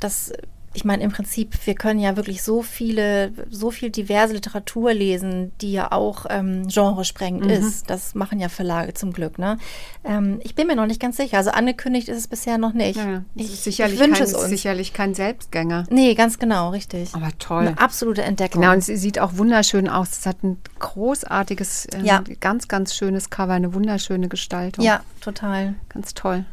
das 0.00 0.32
ich 0.76 0.84
meine, 0.84 1.02
im 1.02 1.10
Prinzip, 1.10 1.54
wir 1.64 1.74
können 1.74 1.98
ja 1.98 2.16
wirklich 2.16 2.42
so 2.42 2.60
viele, 2.60 3.32
so 3.50 3.70
viel 3.70 3.88
diverse 3.88 4.34
Literatur 4.34 4.92
lesen, 4.92 5.52
die 5.62 5.72
ja 5.72 5.90
auch 5.90 6.26
ähm, 6.28 6.68
genresprengend 6.68 7.46
mhm. 7.46 7.50
ist. 7.50 7.88
Das 7.88 8.14
machen 8.14 8.38
ja 8.38 8.50
Verlage 8.50 8.92
zum 8.92 9.14
Glück. 9.14 9.38
Ne? 9.38 9.56
Ähm, 10.04 10.38
ich 10.44 10.54
bin 10.54 10.66
mir 10.66 10.76
noch 10.76 10.86
nicht 10.86 11.00
ganz 11.00 11.16
sicher. 11.16 11.38
Also 11.38 11.50
angekündigt 11.50 12.08
ist 12.08 12.18
es 12.18 12.28
bisher 12.28 12.58
noch 12.58 12.74
nicht. 12.74 12.96
Ja, 12.96 13.22
ich, 13.34 13.48
sicherlich, 13.60 13.94
ich 13.94 14.00
wünsche 14.00 14.22
kein, 14.22 14.28
es 14.28 14.34
uns. 14.34 14.48
sicherlich 14.48 14.92
kein 14.92 15.14
Selbstgänger. 15.14 15.86
Nee, 15.88 16.14
ganz 16.14 16.38
genau, 16.38 16.68
richtig. 16.68 17.14
Aber 17.14 17.30
toll. 17.38 17.68
Eine 17.68 17.78
absolute 17.78 18.22
Entdeckung. 18.22 18.60
Genau, 18.60 18.74
und 18.74 18.84
sie 18.84 18.98
sieht 18.98 19.18
auch 19.18 19.38
wunderschön 19.38 19.88
aus. 19.88 20.10
Es 20.12 20.26
hat 20.26 20.44
ein 20.44 20.58
großartiges, 20.78 21.88
ähm, 21.94 22.04
ja. 22.04 22.22
ganz, 22.40 22.68
ganz 22.68 22.94
schönes 22.94 23.30
Cover, 23.30 23.54
eine 23.54 23.72
wunderschöne 23.72 24.28
Gestaltung. 24.28 24.84
Ja, 24.84 25.00
total. 25.22 25.74
Ganz 25.88 26.12
toll. 26.12 26.44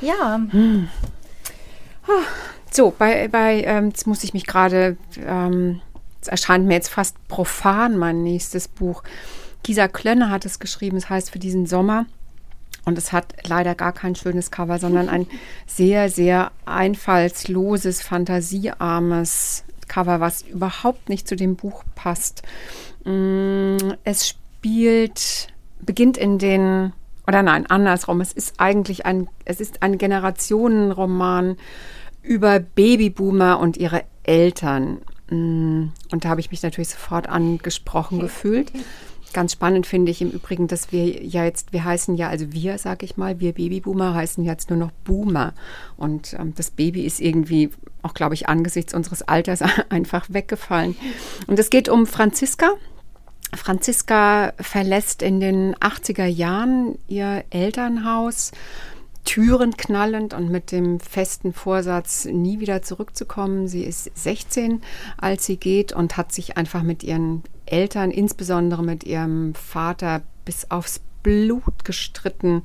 Ja. 0.00 0.40
Hm. 0.50 0.88
So, 2.76 2.92
bei, 2.98 3.28
bei 3.28 3.62
ähm, 3.62 3.90
jetzt 3.90 4.08
muss 4.08 4.24
ich 4.24 4.34
mich 4.34 4.46
gerade, 4.46 4.96
ähm, 5.24 5.80
es 6.20 6.26
erscheint 6.26 6.66
mir 6.66 6.74
jetzt 6.74 6.88
fast 6.88 7.16
profan, 7.28 7.96
mein 7.96 8.24
nächstes 8.24 8.66
Buch. 8.66 9.04
Gisa 9.62 9.86
Klönne 9.86 10.28
hat 10.28 10.44
es 10.44 10.58
geschrieben, 10.58 10.96
es 10.96 11.08
heißt 11.08 11.30
für 11.30 11.38
diesen 11.38 11.66
Sommer. 11.66 12.06
Und 12.84 12.98
es 12.98 13.12
hat 13.12 13.36
leider 13.46 13.76
gar 13.76 13.92
kein 13.92 14.16
schönes 14.16 14.50
Cover, 14.50 14.80
sondern 14.80 15.08
ein 15.08 15.28
sehr, 15.68 16.10
sehr 16.10 16.50
einfallsloses, 16.66 18.02
fantasiearmes 18.02 19.62
Cover, 19.86 20.18
was 20.18 20.42
überhaupt 20.42 21.08
nicht 21.08 21.28
zu 21.28 21.36
dem 21.36 21.54
Buch 21.54 21.84
passt. 21.94 22.42
Mm, 23.04 23.76
es 24.02 24.28
spielt, 24.28 25.46
beginnt 25.80 26.16
in 26.16 26.38
den, 26.38 26.92
oder 27.28 27.44
nein, 27.44 27.66
andersrum. 27.66 28.20
Es 28.20 28.32
ist 28.32 28.58
eigentlich 28.58 29.06
ein, 29.06 29.28
es 29.44 29.60
ist 29.60 29.84
ein 29.84 29.96
Generationenroman 29.96 31.56
über 32.24 32.58
Babyboomer 32.58 33.60
und 33.60 33.76
ihre 33.76 34.02
Eltern. 34.24 34.98
Mm, 35.30 35.88
und 36.10 36.24
da 36.24 36.30
habe 36.30 36.40
ich 36.40 36.50
mich 36.50 36.62
natürlich 36.62 36.88
sofort 36.88 37.28
angesprochen 37.28 38.18
gefühlt. 38.18 38.72
Ganz 39.32 39.52
spannend 39.52 39.86
finde 39.86 40.12
ich 40.12 40.22
im 40.22 40.30
Übrigen, 40.30 40.68
dass 40.68 40.92
wir 40.92 41.24
ja 41.24 41.44
jetzt, 41.44 41.72
wir 41.72 41.84
heißen 41.84 42.14
ja, 42.14 42.28
also 42.28 42.52
wir, 42.52 42.78
sage 42.78 43.04
ich 43.04 43.16
mal, 43.16 43.40
wir 43.40 43.52
Babyboomer 43.52 44.14
heißen 44.14 44.44
jetzt 44.44 44.70
nur 44.70 44.78
noch 44.78 44.92
Boomer. 45.04 45.54
Und 45.96 46.34
ähm, 46.38 46.54
das 46.54 46.70
Baby 46.70 47.04
ist 47.04 47.20
irgendwie 47.20 47.70
auch, 48.02 48.14
glaube 48.14 48.34
ich, 48.34 48.48
angesichts 48.48 48.94
unseres 48.94 49.22
Alters 49.22 49.60
einfach 49.88 50.26
weggefallen. 50.28 50.96
Und 51.46 51.58
es 51.58 51.68
geht 51.68 51.88
um 51.88 52.06
Franziska. 52.06 52.74
Franziska 53.54 54.52
verlässt 54.58 55.22
in 55.22 55.40
den 55.40 55.74
80er 55.76 56.26
Jahren 56.26 56.98
ihr 57.08 57.44
Elternhaus 57.50 58.52
Türen 59.24 59.76
knallend 59.76 60.34
und 60.34 60.50
mit 60.50 60.70
dem 60.70 61.00
festen 61.00 61.52
Vorsatz, 61.52 62.26
nie 62.26 62.60
wieder 62.60 62.82
zurückzukommen. 62.82 63.68
Sie 63.68 63.84
ist 63.84 64.10
16, 64.14 64.82
als 65.16 65.46
sie 65.46 65.56
geht 65.56 65.92
und 65.92 66.16
hat 66.16 66.32
sich 66.32 66.56
einfach 66.56 66.82
mit 66.82 67.02
ihren 67.02 67.42
Eltern, 67.66 68.10
insbesondere 68.10 68.82
mit 68.82 69.04
ihrem 69.04 69.54
Vater, 69.54 70.22
bis 70.44 70.70
aufs 70.70 71.00
Blut 71.22 71.84
gestritten 71.84 72.62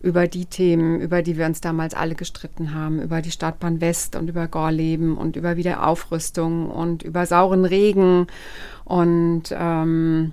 über 0.00 0.28
die 0.28 0.46
Themen, 0.46 1.00
über 1.00 1.22
die 1.22 1.36
wir 1.36 1.44
uns 1.44 1.60
damals 1.60 1.92
alle 1.92 2.14
gestritten 2.14 2.72
haben, 2.72 3.02
über 3.02 3.20
die 3.20 3.32
Stadtbahn 3.32 3.80
West 3.82 4.16
und 4.16 4.28
über 4.28 4.46
Gorleben 4.46 5.18
und 5.18 5.36
über 5.36 5.56
Wiederaufrüstung 5.56 6.70
und 6.70 7.02
über 7.02 7.26
sauren 7.26 7.64
Regen 7.64 8.28
und 8.84 9.44
ähm, 9.50 10.32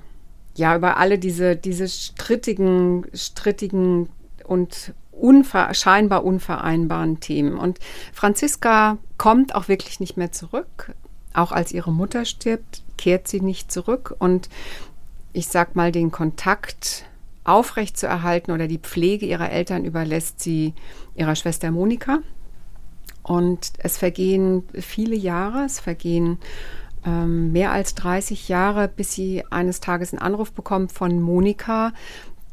ja, 0.55 0.75
über 0.75 0.97
alle 0.97 1.17
diese, 1.17 1.55
diese 1.55 1.88
strittigen, 1.89 3.05
strittigen 3.13 4.07
und 4.45 4.93
unver 5.19 5.73
scheinbar 5.73 6.23
unvereinbaren 6.23 7.19
Themen. 7.19 7.58
Und 7.58 7.80
Franziska 8.13 8.97
kommt 9.17 9.56
auch 9.56 9.67
wirklich 9.67 9.99
nicht 9.99 10.17
mehr 10.17 10.32
zurück. 10.32 10.93
Auch 11.34 11.52
als 11.52 11.71
ihre 11.71 11.91
Mutter 11.91 12.26
stirbt, 12.26 12.84
kehrt 12.97 13.28
sie 13.28 13.41
nicht 13.41 13.71
zurück. 13.71 14.15
Und 14.19 14.49
ich 15.32 15.47
sag 15.47 15.76
mal, 15.76 15.91
den 15.91 16.12
Kontakt 16.12 17.06
aufrechtzuerhalten 17.43 18.54
oder 18.54 18.67
die 18.67 18.78
Pflege 18.78 19.26
ihrer 19.26 19.52
Eltern 19.52 19.84
überlässt 19.86 20.39
sie 20.39 20.73
ihrer 21.15 21.36
Schwester 21.36 21.71
Monika. 21.71 22.19
Und 23.23 23.73
es 23.78 23.97
vergehen 23.97 24.63
viele 24.73 25.15
Jahre, 25.15 25.63
es 25.63 25.80
vergehen 25.80 26.39
ähm, 27.06 27.52
mehr 27.52 27.71
als 27.71 27.95
30 27.95 28.49
Jahre, 28.49 28.88
bis 28.88 29.13
sie 29.13 29.43
eines 29.49 29.80
Tages 29.80 30.13
einen 30.13 30.21
Anruf 30.21 30.52
bekommt 30.52 30.91
von 30.91 31.21
Monika, 31.21 31.93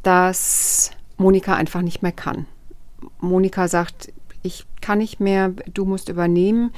dass 0.02 0.92
Monika 1.20 1.54
einfach 1.54 1.82
nicht 1.82 2.02
mehr 2.02 2.12
kann. 2.12 2.46
Monika 3.20 3.68
sagt, 3.68 4.12
ich 4.42 4.64
kann 4.80 4.98
nicht 4.98 5.20
mehr, 5.20 5.50
du 5.72 5.84
musst 5.84 6.08
übernehmen. 6.08 6.72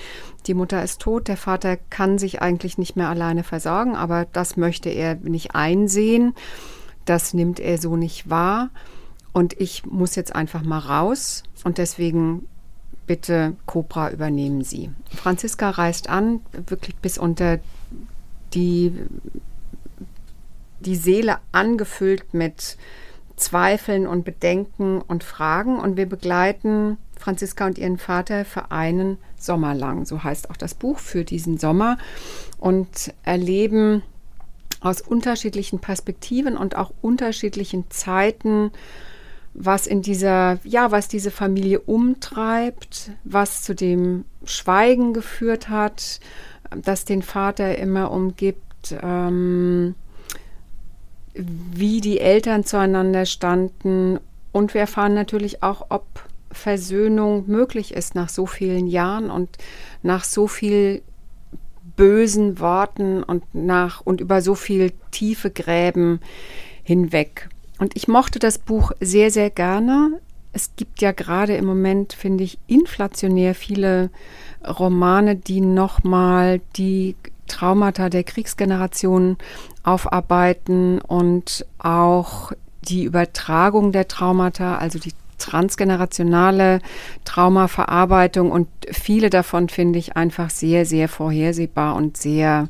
Die 0.47 0.55
Mutter 0.55 0.83
ist 0.83 1.01
tot, 1.01 1.29
der 1.29 1.37
Vater 1.37 1.77
kann 1.91 2.19
sich 2.19 2.43
eigentlich 2.43 2.77
nicht 2.77 2.97
mehr 2.97 3.09
alleine 3.09 3.45
versorgen, 3.45 3.95
aber 3.95 4.27
das 4.33 4.57
möchte 4.57 4.91
er 4.91 5.15
nicht 5.15 5.55
einsehen. 5.55 6.35
Das 7.05 7.35
nimmt 7.35 7.61
er 7.61 7.79
so 7.79 7.97
nicht 7.97 8.29
wahr. 8.29 8.71
Und 9.33 9.59
ich 9.61 9.87
muss 9.87 10.17
jetzt 10.17 10.35
einfach 10.35 10.63
mal 10.63 10.81
raus. 10.81 11.45
Und 11.63 11.79
deswegen 11.79 12.47
bitte 13.07 13.57
Cobra 13.67 14.11
übernehmen 14.11 14.65
Sie. 14.65 14.91
Franziska 15.15 15.71
reist 15.71 16.09
an, 16.09 16.41
wirklich 16.67 16.97
bis 16.97 17.17
unter 17.17 17.61
die, 18.55 18.93
die 20.81 20.97
Seele 20.97 21.39
angefüllt 21.53 22.35
mit 22.35 22.77
Zweifeln 23.43 24.07
und 24.07 24.25
Bedenken 24.25 25.01
und 25.01 25.25
Fragen 25.25 25.79
und 25.79 25.97
wir 25.97 26.09
begleiten 26.09 26.97
Franziska 27.19 27.67
und 27.67 27.77
ihren 27.77 27.99
Vater 27.99 28.45
für 28.45 28.71
einen 28.71 29.19
Sommer 29.37 29.75
lang. 29.75 30.05
So 30.05 30.23
heißt 30.23 30.49
auch 30.51 30.57
das 30.57 30.75
Buch 30.75 30.99
für 30.99 31.25
diesen 31.25 31.59
Sommer 31.59 31.99
und 32.59 33.13
erleben 33.25 34.03
aus 34.81 35.01
unterschiedlichen 35.01 35.81
Perspektiven 35.81 36.57
und 36.57 36.77
auch 36.77 36.93
unterschiedlichen 37.03 37.91
Zeiten, 37.91 38.71
was 39.55 39.87
in 39.87 40.03
dieser, 40.03 40.59
ja, 40.65 40.91
was 40.93 41.09
diese 41.09 41.31
Familie 41.31 41.81
umtreibt, 41.81 43.11
was 43.25 43.63
zu 43.63 43.75
dem 43.75 44.25
Schweigen 44.45 45.13
geführt 45.15 45.69
hat, 45.69 46.21
das 46.77 47.05
den 47.05 47.23
Vater 47.23 47.77
immer 47.77 48.13
umgibt, 48.13 48.97
ähm, 49.03 49.95
wie 51.35 52.01
die 52.01 52.21
Eltern 52.21 52.65
zueinander 52.65 53.27
standen. 53.27 54.19
Und 54.53 54.75
wir 54.75 54.83
erfahren 54.83 55.15
natürlich 55.15 55.63
auch, 55.63 55.87
ob 55.89 56.05
Versöhnung 56.51 57.45
möglich 57.47 57.95
ist 57.95 58.15
nach 58.15 58.29
so 58.29 58.47
vielen 58.47 58.87
Jahren 58.87 59.31
und 59.31 59.49
nach 60.03 60.25
so 60.25 60.47
viel 60.47 61.03
bösen 61.97 62.59
Worten 62.59 63.23
und 63.23 63.43
nach 63.55 64.01
und 64.01 64.21
über 64.21 64.43
so 64.43 64.55
viel 64.55 64.93
tiefe 65.11 65.51
Gräben 65.51 66.21
hinweg. 66.83 67.49
Und 67.79 67.97
ich 67.97 68.09
mochte 68.09 68.39
das 68.39 68.59
Buch 68.59 68.93
sehr, 69.01 69.31
sehr 69.31 69.51
gerne. 69.51 70.21
Es 70.53 70.77
gibt 70.77 71.01
ja 71.01 71.13
gerade 71.13 71.57
im 71.57 71.65
Moment, 71.65 72.13
finde 72.13 72.45
ich, 72.45 72.59
inflationär 72.67 73.55
viele 73.55 74.11
Romane, 74.67 75.37
die 75.37 75.61
nochmal 75.61 76.61
die 76.77 77.17
Traumata 77.47 78.09
der 78.09 78.25
Kriegsgeneration 78.25 79.37
aufarbeiten 79.83 81.01
und 81.01 81.67
auch 81.79 82.53
die 82.83 83.05
Übertragung 83.05 83.93
der 83.93 84.09
Traumata, 84.09 84.79
also 84.79 84.99
die 84.99 85.13
transgenerationale 85.39 86.81
Traumaverarbeitung 87.25 88.51
und 88.51 88.69
viele 88.91 89.29
davon 89.29 89.69
finde 89.69 89.99
ich 89.99 90.17
einfach 90.17 90.51
sehr, 90.51 90.87
sehr 90.87 91.09
vorhersehbar 91.09 91.97
und 91.97 92.17
sehr 92.17 92.69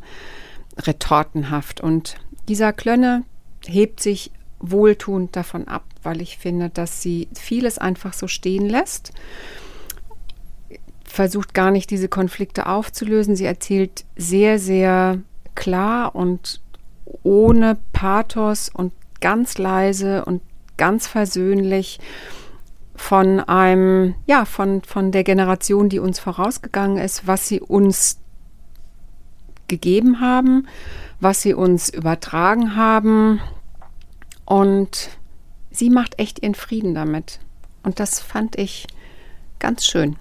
retortenhaft. 0.79 1.81
Und 1.81 2.17
dieser 2.49 2.73
Klönne 2.73 3.25
hebt 3.67 4.01
sich 4.01 4.31
wohltuend 4.59 5.37
davon 5.37 5.69
ab, 5.69 5.85
weil 6.03 6.23
ich 6.23 6.39
finde, 6.39 6.71
dass 6.71 7.03
sie 7.03 7.29
vieles 7.35 7.79
einfach 7.79 8.15
so 8.15 8.27
stehen 8.27 8.69
lässt, 8.69 9.13
versucht 11.13 11.53
gar 11.53 11.71
nicht 11.71 11.91
diese 11.91 12.09
Konflikte 12.09 12.67
aufzulösen. 12.67 13.37
Sie 13.37 13.45
erzählt 13.45 14.07
sehr, 14.17 14.59
sehr 14.59 15.19
klar 15.55 16.15
und 16.15 16.61
ohne 17.23 17.77
Pathos 17.93 18.71
und 18.73 18.93
ganz 19.21 19.59
leise 19.59 20.25
und 20.25 20.41
ganz 20.79 21.07
versöhnlich 21.07 22.01
von 22.95 23.41
einem, 23.41 24.15
ja, 24.27 24.47
von, 24.47 24.83
von 24.83 25.13
der 25.13 25.23
Generation, 25.23 25.91
die 25.91 25.99
uns 25.99 26.19
vorausgegangen 26.19 26.97
ist, 26.97 27.27
was 27.27 27.47
sie 27.47 27.61
uns 27.61 28.19
gegeben 29.69 30.21
haben, 30.21 30.67
was 31.21 31.43
sie 31.43 31.53
uns 31.53 31.91
übertragen 31.91 32.75
haben. 32.75 33.41
Und 34.47 35.11
sie 35.71 35.91
macht 35.91 36.19
echt 36.19 36.43
ihren 36.43 36.55
Frieden 36.55 36.95
damit. 36.95 37.39
Und 37.83 38.01
das 38.01 38.21
fand 38.21 38.57
ich 38.59 38.87
ganz 39.59 39.85
schön. 39.85 40.17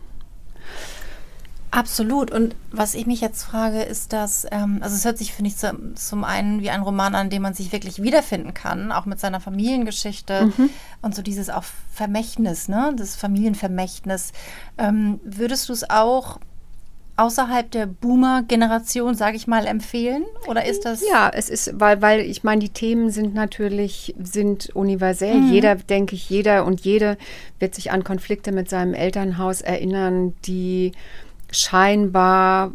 Absolut. 1.72 2.32
Und 2.32 2.54
was 2.70 2.96
ich 2.96 3.08
mich 3.08 3.22
jetzt 3.22 3.44
frage, 3.44 3.82
ist, 3.82 4.12
dass, 4.12 4.46
ähm, 4.52 4.80
also 4.82 4.94
es 4.94 5.06
hört 5.06 5.18
sich, 5.18 5.34
finde 5.34 5.50
ich, 5.50 5.58
zum, 5.58 5.96
zum 5.96 6.26
einen 6.26 6.62
wie 6.62 6.70
ein 6.70 6.82
Roman 6.82 7.16
an, 7.16 7.30
dem 7.30 7.42
man 7.42 7.54
sich 7.54 7.72
wirklich 7.72 8.04
wiederfinden 8.04 8.54
kann, 8.54 8.92
auch 8.92 9.06
mit 9.06 9.22
seiner 9.22 9.40
Familiengeschichte 9.40 10.52
mhm. 10.58 10.70
und 11.02 11.16
so 11.16 11.22
dieses 11.22 11.50
auch 11.50 11.64
Vermächtnis, 11.94 12.68
ne, 12.68 12.94
das 12.98 13.16
Familienvermächtnis. 13.16 14.34
Ähm, 14.78 15.22
würdest 15.24 15.70
du 15.70 15.74
es 15.74 15.90
auch 15.90 16.40
außerhalb 17.16 17.72
der 17.72 17.86
Boomer-Generation, 17.86 19.16
sage 19.16 19.38
ich 19.38 19.48
mal, 19.48 19.66
empfehlen? 19.66 20.26
Oder 20.48 20.66
ist 20.66 20.84
das? 20.84 21.02
Ja, 21.08 21.32
es 21.34 21.50
ist, 21.50 21.80
weil, 21.80 22.02
weil 22.02 22.22
ich 22.22 22.44
meine, 22.44 22.60
die 22.60 22.70
Themen 22.70 23.12
sind 23.12 23.34
natürlich, 23.34 24.14
sind 24.22 24.76
universell. 24.76 25.36
Mhm. 25.36 25.52
Jeder, 25.54 25.76
denke 25.76 26.16
ich, 26.16 26.30
jeder 26.30 26.66
und 26.66 26.82
jede 26.82 27.18
wird 27.60 27.76
sich 27.76 27.92
an 27.92 28.04
Konflikte 28.04 28.52
mit 28.52 28.70
seinem 28.70 28.94
Elternhaus 28.94 29.62
erinnern, 29.62 30.34
die 30.46 30.94
scheinbar, 31.52 32.72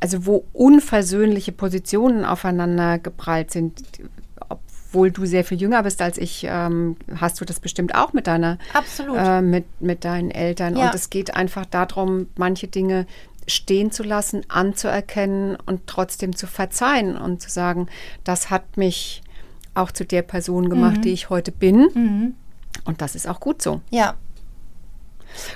also 0.00 0.26
wo 0.26 0.44
unversöhnliche 0.52 1.52
Positionen 1.52 2.24
aufeinander 2.24 2.98
geprallt 2.98 3.50
sind, 3.50 3.82
obwohl 4.48 5.10
du 5.10 5.24
sehr 5.24 5.44
viel 5.44 5.60
jünger 5.60 5.82
bist 5.82 6.02
als 6.02 6.18
ich, 6.18 6.46
ähm, 6.48 6.96
hast 7.16 7.40
du 7.40 7.44
das 7.44 7.60
bestimmt 7.60 7.94
auch 7.94 8.12
mit 8.12 8.26
deiner, 8.26 8.58
Absolut. 8.74 9.16
Äh, 9.16 9.40
mit, 9.40 9.64
mit 9.80 10.04
deinen 10.04 10.30
Eltern. 10.30 10.76
Ja. 10.76 10.86
Und 10.86 10.94
es 10.94 11.10
geht 11.10 11.34
einfach 11.34 11.64
darum, 11.64 12.28
manche 12.36 12.66
Dinge 12.66 13.06
stehen 13.46 13.90
zu 13.90 14.02
lassen, 14.02 14.42
anzuerkennen 14.48 15.56
und 15.66 15.86
trotzdem 15.86 16.36
zu 16.36 16.46
verzeihen 16.46 17.16
und 17.16 17.40
zu 17.40 17.50
sagen, 17.50 17.88
das 18.24 18.50
hat 18.50 18.76
mich 18.76 19.22
auch 19.74 19.90
zu 19.90 20.04
der 20.04 20.22
Person 20.22 20.68
gemacht, 20.68 20.98
mhm. 20.98 21.02
die 21.02 21.12
ich 21.12 21.30
heute 21.30 21.52
bin. 21.52 21.88
Mhm. 21.94 22.34
Und 22.84 23.00
das 23.00 23.14
ist 23.14 23.28
auch 23.28 23.40
gut 23.40 23.62
so. 23.62 23.80
Ja, 23.90 24.14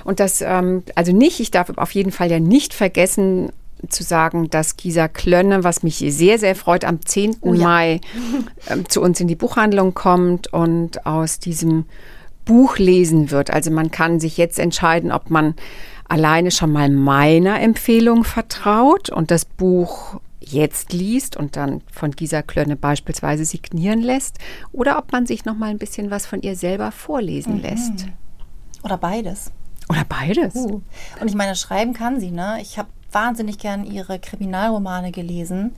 und 0.03 0.19
das, 0.19 0.41
ähm, 0.41 0.83
also 0.95 1.11
nicht, 1.11 1.39
ich 1.39 1.51
darf 1.51 1.69
auf 1.77 1.91
jeden 1.91 2.11
Fall 2.11 2.31
ja 2.31 2.39
nicht 2.39 2.73
vergessen, 2.73 3.51
zu 3.89 4.03
sagen, 4.03 4.49
dass 4.49 4.77
Gisa 4.77 5.07
Klönne, 5.07 5.63
was 5.63 5.83
mich 5.83 5.97
sehr, 5.97 6.39
sehr 6.39 6.55
freut, 6.55 6.85
am 6.85 7.05
10. 7.05 7.37
Oh 7.41 7.53
ja. 7.53 7.63
Mai 7.63 8.01
ähm, 8.69 8.87
zu 8.89 9.01
uns 9.01 9.19
in 9.19 9.27
die 9.27 9.35
Buchhandlung 9.35 9.93
kommt 9.93 10.51
und 10.51 11.05
aus 11.05 11.39
diesem 11.39 11.85
Buch 12.45 12.77
lesen 12.77 13.31
wird. 13.31 13.51
Also 13.51 13.71
man 13.71 13.91
kann 13.91 14.19
sich 14.19 14.37
jetzt 14.37 14.59
entscheiden, 14.59 15.11
ob 15.11 15.29
man 15.29 15.55
alleine 16.07 16.51
schon 16.51 16.71
mal 16.71 16.89
meiner 16.89 17.59
Empfehlung 17.61 18.23
vertraut 18.23 19.09
und 19.09 19.31
das 19.31 19.45
Buch 19.45 20.19
jetzt 20.39 20.93
liest 20.93 21.35
und 21.35 21.55
dann 21.55 21.81
von 21.91 22.11
Gisa 22.11 22.43
Klönne 22.43 22.75
beispielsweise 22.75 23.45
signieren 23.45 24.01
lässt 24.01 24.37
oder 24.71 24.99
ob 24.99 25.11
man 25.11 25.25
sich 25.25 25.43
noch 25.45 25.55
mal 25.55 25.71
ein 25.71 25.79
bisschen 25.79 26.11
was 26.11 26.27
von 26.27 26.41
ihr 26.41 26.55
selber 26.55 26.91
vorlesen 26.91 27.55
mhm. 27.55 27.61
lässt. 27.61 28.05
Oder 28.83 28.97
beides. 28.97 29.51
Oder 29.89 30.03
beides. 30.05 30.55
Uh. 30.55 30.81
Und 31.19 31.27
ich 31.27 31.35
meine, 31.35 31.55
schreiben 31.55 31.93
kann 31.93 32.19
sie, 32.19 32.31
ne? 32.31 32.57
Ich 32.61 32.77
habe 32.77 32.89
wahnsinnig 33.11 33.59
gern 33.59 33.85
ihre 33.85 34.19
Kriminalromane 34.19 35.11
gelesen. 35.11 35.73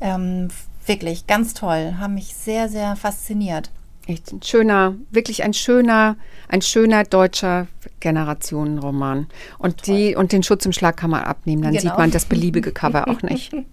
Ähm, 0.00 0.48
wirklich, 0.86 1.26
ganz 1.26 1.54
toll. 1.54 1.96
Haben 1.98 2.14
mich 2.14 2.34
sehr, 2.34 2.68
sehr 2.68 2.96
fasziniert. 2.96 3.70
Echt 4.06 4.32
ein 4.32 4.42
schöner, 4.42 4.96
wirklich 5.10 5.44
ein 5.44 5.54
schöner, 5.54 6.16
ein 6.48 6.60
schöner 6.60 7.04
deutscher 7.04 7.68
Generationenroman. 8.00 9.28
Und 9.58 9.86
die 9.86 10.16
und 10.16 10.32
den 10.32 10.42
Schutzumschlag 10.42 10.96
kann 10.96 11.10
man 11.10 11.22
abnehmen, 11.22 11.62
dann 11.62 11.72
genau. 11.72 11.82
sieht 11.82 11.98
man 11.98 12.10
das 12.10 12.24
beliebige 12.24 12.72
Cover 12.72 13.08
auch 13.08 13.22
nicht. 13.22 13.52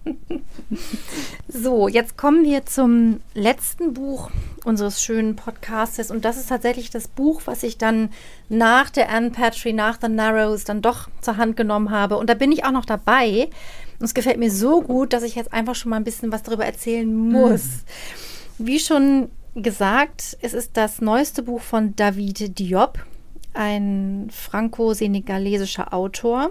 So, 1.48 1.88
jetzt 1.88 2.16
kommen 2.16 2.44
wir 2.44 2.64
zum 2.64 3.20
letzten 3.34 3.92
Buch 3.92 4.30
unseres 4.64 5.02
schönen 5.02 5.34
Podcastes 5.34 6.12
und 6.12 6.24
das 6.24 6.36
ist 6.36 6.48
tatsächlich 6.48 6.90
das 6.90 7.08
Buch, 7.08 7.42
was 7.46 7.64
ich 7.64 7.76
dann 7.76 8.10
nach 8.48 8.88
der 8.88 9.10
Anne 9.10 9.30
Patry, 9.30 9.72
nach 9.72 9.98
The 10.00 10.08
Narrows 10.08 10.62
dann 10.62 10.80
doch 10.80 11.08
zur 11.20 11.38
Hand 11.38 11.56
genommen 11.56 11.90
habe 11.90 12.18
und 12.18 12.30
da 12.30 12.34
bin 12.34 12.52
ich 12.52 12.64
auch 12.64 12.70
noch 12.70 12.84
dabei. 12.84 13.48
Und 13.98 14.04
es 14.04 14.14
gefällt 14.14 14.38
mir 14.38 14.50
so 14.50 14.80
gut, 14.80 15.12
dass 15.12 15.24
ich 15.24 15.34
jetzt 15.34 15.52
einfach 15.52 15.74
schon 15.74 15.90
mal 15.90 15.96
ein 15.96 16.04
bisschen 16.04 16.30
was 16.30 16.44
darüber 16.44 16.64
erzählen 16.64 17.12
muss. 17.12 17.64
Mhm. 18.58 18.66
Wie 18.66 18.78
schon 18.78 19.28
gesagt, 19.54 20.36
es 20.40 20.54
ist 20.54 20.76
das 20.76 21.00
neueste 21.00 21.42
Buch 21.42 21.60
von 21.60 21.96
David 21.96 22.58
Diop, 22.58 23.04
ein 23.52 24.28
franco-senegalesischer 24.30 25.92
Autor, 25.92 26.50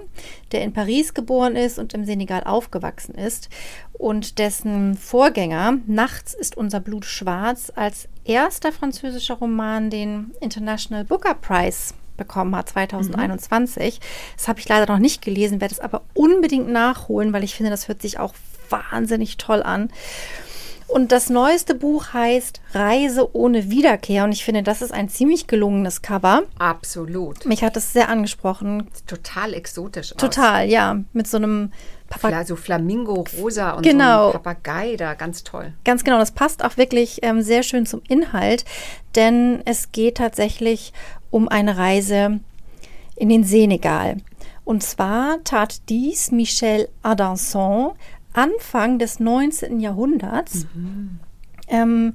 der 0.52 0.64
in 0.64 0.74
Paris 0.74 1.14
geboren 1.14 1.56
ist 1.56 1.80
und 1.80 1.94
im 1.94 2.04
Senegal 2.06 2.44
aufgewachsen 2.44 3.16
ist 3.16 3.50
und 3.94 4.38
dessen 4.38 4.96
Vorgänger 4.96 5.78
Nachts 5.88 6.34
ist 6.34 6.58
unser 6.58 6.82
Blut 6.82 7.06
schwarz 7.06 7.72
als 7.76 8.10
erster 8.26 8.72
französischer 8.72 9.36
Roman 9.36 9.90
den 9.90 10.32
International 10.42 11.06
Booker 11.06 11.36
Prize 11.36 11.94
bekommen 12.18 12.56
hat 12.56 12.70
2021. 12.70 14.00
Mhm. 14.00 14.04
Das 14.36 14.48
habe 14.50 14.60
ich 14.60 14.68
leider 14.68 14.92
noch 14.92 15.00
nicht 15.00 15.22
gelesen, 15.22 15.62
werde 15.62 15.74
es 15.74 15.80
aber 15.80 16.02
unbedingt 16.14 16.68
nachholen, 16.68 17.32
weil 17.32 17.46
ich 17.46 17.56
finde, 17.56 17.72
das 17.72 17.88
hört 17.88 18.02
sich 18.02 18.20
auch 18.20 18.34
wahnsinnig 18.70 19.38
toll 19.38 19.64
an. 19.64 19.90
Und 20.90 21.12
das 21.12 21.30
neueste 21.30 21.76
Buch 21.76 22.14
heißt 22.14 22.62
Reise 22.74 23.36
ohne 23.36 23.70
Wiederkehr. 23.70 24.24
Und 24.24 24.32
ich 24.32 24.44
finde, 24.44 24.64
das 24.64 24.82
ist 24.82 24.92
ein 24.92 25.08
ziemlich 25.08 25.46
gelungenes 25.46 26.02
Cover. 26.02 26.44
Absolut. 26.58 27.46
Mich 27.46 27.64
hat 27.64 27.76
das 27.76 27.94
sehr 27.94 28.10
angesprochen. 28.10 28.90
Total 29.06 29.54
exotisch. 29.54 30.16
Total, 30.18 30.66
aus. 30.66 30.72
ja. 30.72 31.00
Mit 31.14 31.28
so 31.28 31.38
einem 31.38 31.72
Papagei. 32.10 32.44
So 32.44 32.56
Flamingo-Rosa 32.56 33.74
und 33.74 33.84
genau. 33.84 34.32
so 34.32 34.34
einem 34.34 34.44
Papagei 34.44 34.96
da. 34.96 35.14
Ganz 35.14 35.44
toll. 35.44 35.74
Ganz 35.86 36.04
genau. 36.04 36.18
Das 36.18 36.32
passt 36.32 36.66
auch 36.66 36.78
wirklich 36.78 37.20
ähm, 37.22 37.44
sehr 37.44 37.62
schön 37.62 37.86
zum 37.86 38.02
Inhalt. 38.08 38.66
Denn 39.14 39.62
es 39.66 39.92
geht 39.92 40.18
tatsächlich 40.18 40.92
um 41.30 41.48
eine 41.48 41.78
Reise 41.78 42.40
in 43.16 43.30
den 43.30 43.44
Senegal. 43.44 44.18
Und 44.64 44.82
zwar 44.82 45.44
tat 45.44 45.88
dies 45.90 46.32
Michel 46.32 46.90
Adanson 47.04 47.92
Anfang 48.34 49.00
des 49.00 49.20
19. 49.20 49.80
Jahrhunderts. 49.80 50.68
Mhm. 50.74 51.20
Ähm, 51.68 52.14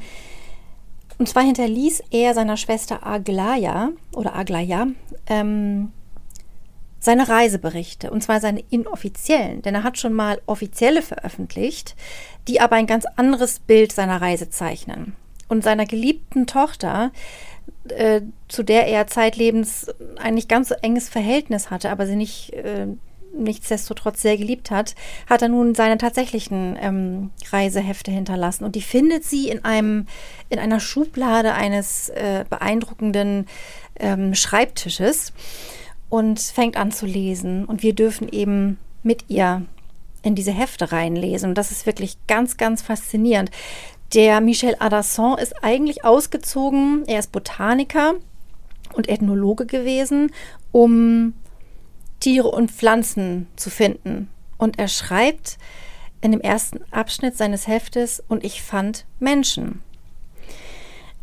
und 1.19 1.29
zwar 1.29 1.45
hinterließ 1.45 2.03
er 2.11 2.35
seiner 2.35 2.57
Schwester 2.57 3.07
Aglaya 3.07 3.91
oder 4.15 4.35
Aglaya 4.35 4.89
ähm, 5.27 5.93
seine 7.05 7.29
Reiseberichte, 7.29 8.11
und 8.11 8.23
zwar 8.23 8.41
seine 8.41 8.65
inoffiziellen, 8.71 9.61
denn 9.61 9.75
er 9.75 9.83
hat 9.83 9.99
schon 9.99 10.15
mal 10.15 10.41
offizielle 10.47 11.03
veröffentlicht, 11.03 11.95
die 12.49 12.63
aber 12.63 12.77
ein 12.77 12.87
ganz 12.87 13.05
anderes 13.17 13.59
Bild 13.59 13.93
seiner 13.93 14.23
Reise 14.23 14.49
zeichnen. 14.49 15.15
Und 15.47 15.63
seiner 15.63 15.85
geliebten 15.85 16.47
Tochter, 16.47 17.13
äh, 17.89 18.23
zu 18.49 18.63
der 18.63 18.87
er 18.87 19.07
zeitlebens 19.07 19.89
ein 20.19 20.35
nicht 20.35 20.49
ganz 20.49 20.71
so 20.71 20.75
enges 20.81 21.11
Verhältnis 21.11 21.71
hatte, 21.71 21.91
aber 21.91 22.07
sie 22.07 22.17
nicht 22.17 22.55
äh, 22.55 22.87
nichtsdestotrotz 23.37 24.23
sehr 24.23 24.37
geliebt 24.37 24.71
hat, 24.71 24.95
hat 25.29 25.43
er 25.43 25.49
nun 25.49 25.75
seine 25.75 25.99
tatsächlichen 25.99 26.77
ähm, 26.81 27.31
Reisehefte 27.51 28.11
hinterlassen. 28.11 28.65
Und 28.65 28.75
die 28.75 28.83
findet 28.83 29.25
sie 29.25 29.49
in 29.49 29.65
einem, 29.65 30.07
in 30.49 30.59
einer 30.59 30.81
Schublade 30.81 31.55
eines 31.55 32.09
äh, 32.11 32.45
beeindruckenden 32.49 33.47
ähm, 33.99 34.35
Schreibtisches 34.35 35.33
und 36.09 36.41
fängt 36.41 36.77
an 36.77 36.93
zu 36.93 37.07
lesen. 37.07 37.65
Und 37.65 37.83
wir 37.83 37.95
dürfen 37.95 38.29
eben 38.29 38.79
mit 39.03 39.25
ihr 39.29 39.63
in 40.23 40.35
diese 40.35 40.53
Hefte 40.53 40.91
reinlesen. 40.91 41.51
Und 41.51 41.59
das 41.59 41.71
ist 41.71 41.87
wirklich 41.87 42.17
ganz, 42.27 42.57
ganz 42.57 42.83
faszinierend. 42.83 43.51
Der 44.15 44.41
Michel 44.41 44.77
Adasson 44.79 45.39
ist 45.39 45.63
eigentlich 45.63 46.05
ausgezogen, 46.05 47.05
er 47.07 47.19
ist 47.19 47.33
Botaniker 47.33 48.15
und 48.93 49.09
Ethnologe 49.09 49.67
gewesen, 49.67 50.31
um 50.73 51.35
Tiere 52.21 52.49
und 52.49 52.71
Pflanzen 52.71 53.47
zu 53.57 53.71
finden. 53.71 54.29
Und 54.59 54.79
er 54.79 54.89
schreibt 54.89 55.59
in 56.21 56.33
dem 56.33 56.41
ersten 56.41 56.81
Abschnitt 56.91 57.37
seines 57.37 57.67
Heftes, 57.67 58.23
und 58.29 58.45
ich 58.45 58.63
fand 58.63 59.05
Menschen. 59.19 59.83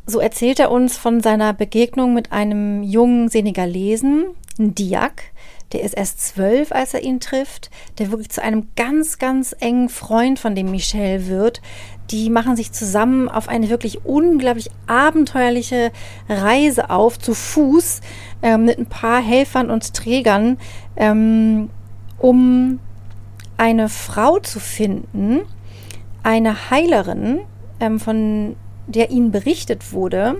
So 0.05 0.19
erzählt 0.19 0.59
er 0.59 0.71
uns 0.71 0.97
von 0.97 1.21
seiner 1.21 1.53
Begegnung 1.53 2.13
mit 2.13 2.31
einem 2.31 2.83
jungen 2.83 3.29
Senegalesen, 3.29 4.25
Diak, 4.57 5.31
der 5.71 5.83
ist 5.83 5.93
erst 5.93 6.19
zwölf, 6.19 6.71
als 6.71 6.93
er 6.93 7.03
ihn 7.03 7.19
trifft, 7.19 7.69
der 7.97 8.11
wirklich 8.11 8.29
zu 8.29 8.43
einem 8.43 8.67
ganz, 8.75 9.19
ganz 9.19 9.55
engen 9.59 9.89
Freund 9.89 10.37
von 10.37 10.53
dem 10.53 10.69
Michel 10.69 11.27
wird. 11.27 11.61
Die 12.11 12.29
machen 12.29 12.57
sich 12.57 12.73
zusammen 12.73 13.29
auf 13.29 13.47
eine 13.47 13.69
wirklich 13.69 14.03
unglaublich 14.03 14.69
abenteuerliche 14.87 15.91
Reise 16.27 16.89
auf, 16.89 17.17
zu 17.17 17.33
Fuß, 17.33 18.01
äh, 18.41 18.57
mit 18.57 18.77
ein 18.77 18.85
paar 18.85 19.21
Helfern 19.21 19.69
und 19.69 19.93
Trägern, 19.93 20.57
ähm, 20.95 21.69
um 22.17 22.79
eine 23.57 23.89
Frau 23.89 24.39
zu 24.39 24.59
finden, 24.59 25.41
eine 26.23 26.69
Heilerin, 26.71 27.41
ähm, 27.79 27.99
von 27.99 28.55
der 28.87 29.09
ihnen 29.11 29.31
berichtet 29.31 29.93
wurde, 29.93 30.37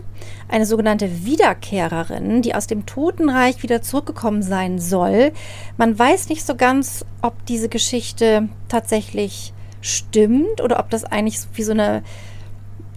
eine 0.50 0.66
sogenannte 0.66 1.26
Wiederkehrerin, 1.26 2.42
die 2.42 2.56
aus 2.56 2.68
dem 2.68 2.86
Totenreich 2.86 3.64
wieder 3.64 3.82
zurückgekommen 3.82 4.42
sein 4.42 4.80
soll. 4.80 5.32
Man 5.78 5.98
weiß 5.98 6.30
nicht 6.30 6.46
so 6.46 6.56
ganz, 6.56 7.06
ob 7.22 7.46
diese 7.46 7.70
Geschichte 7.70 8.50
tatsächlich 8.68 9.54
stimmt 9.82 10.62
oder 10.62 10.80
ob 10.80 10.90
das 10.90 11.04
eigentlich 11.06 11.40
wie 11.54 11.64
so 11.64 11.72
eine, 11.72 12.04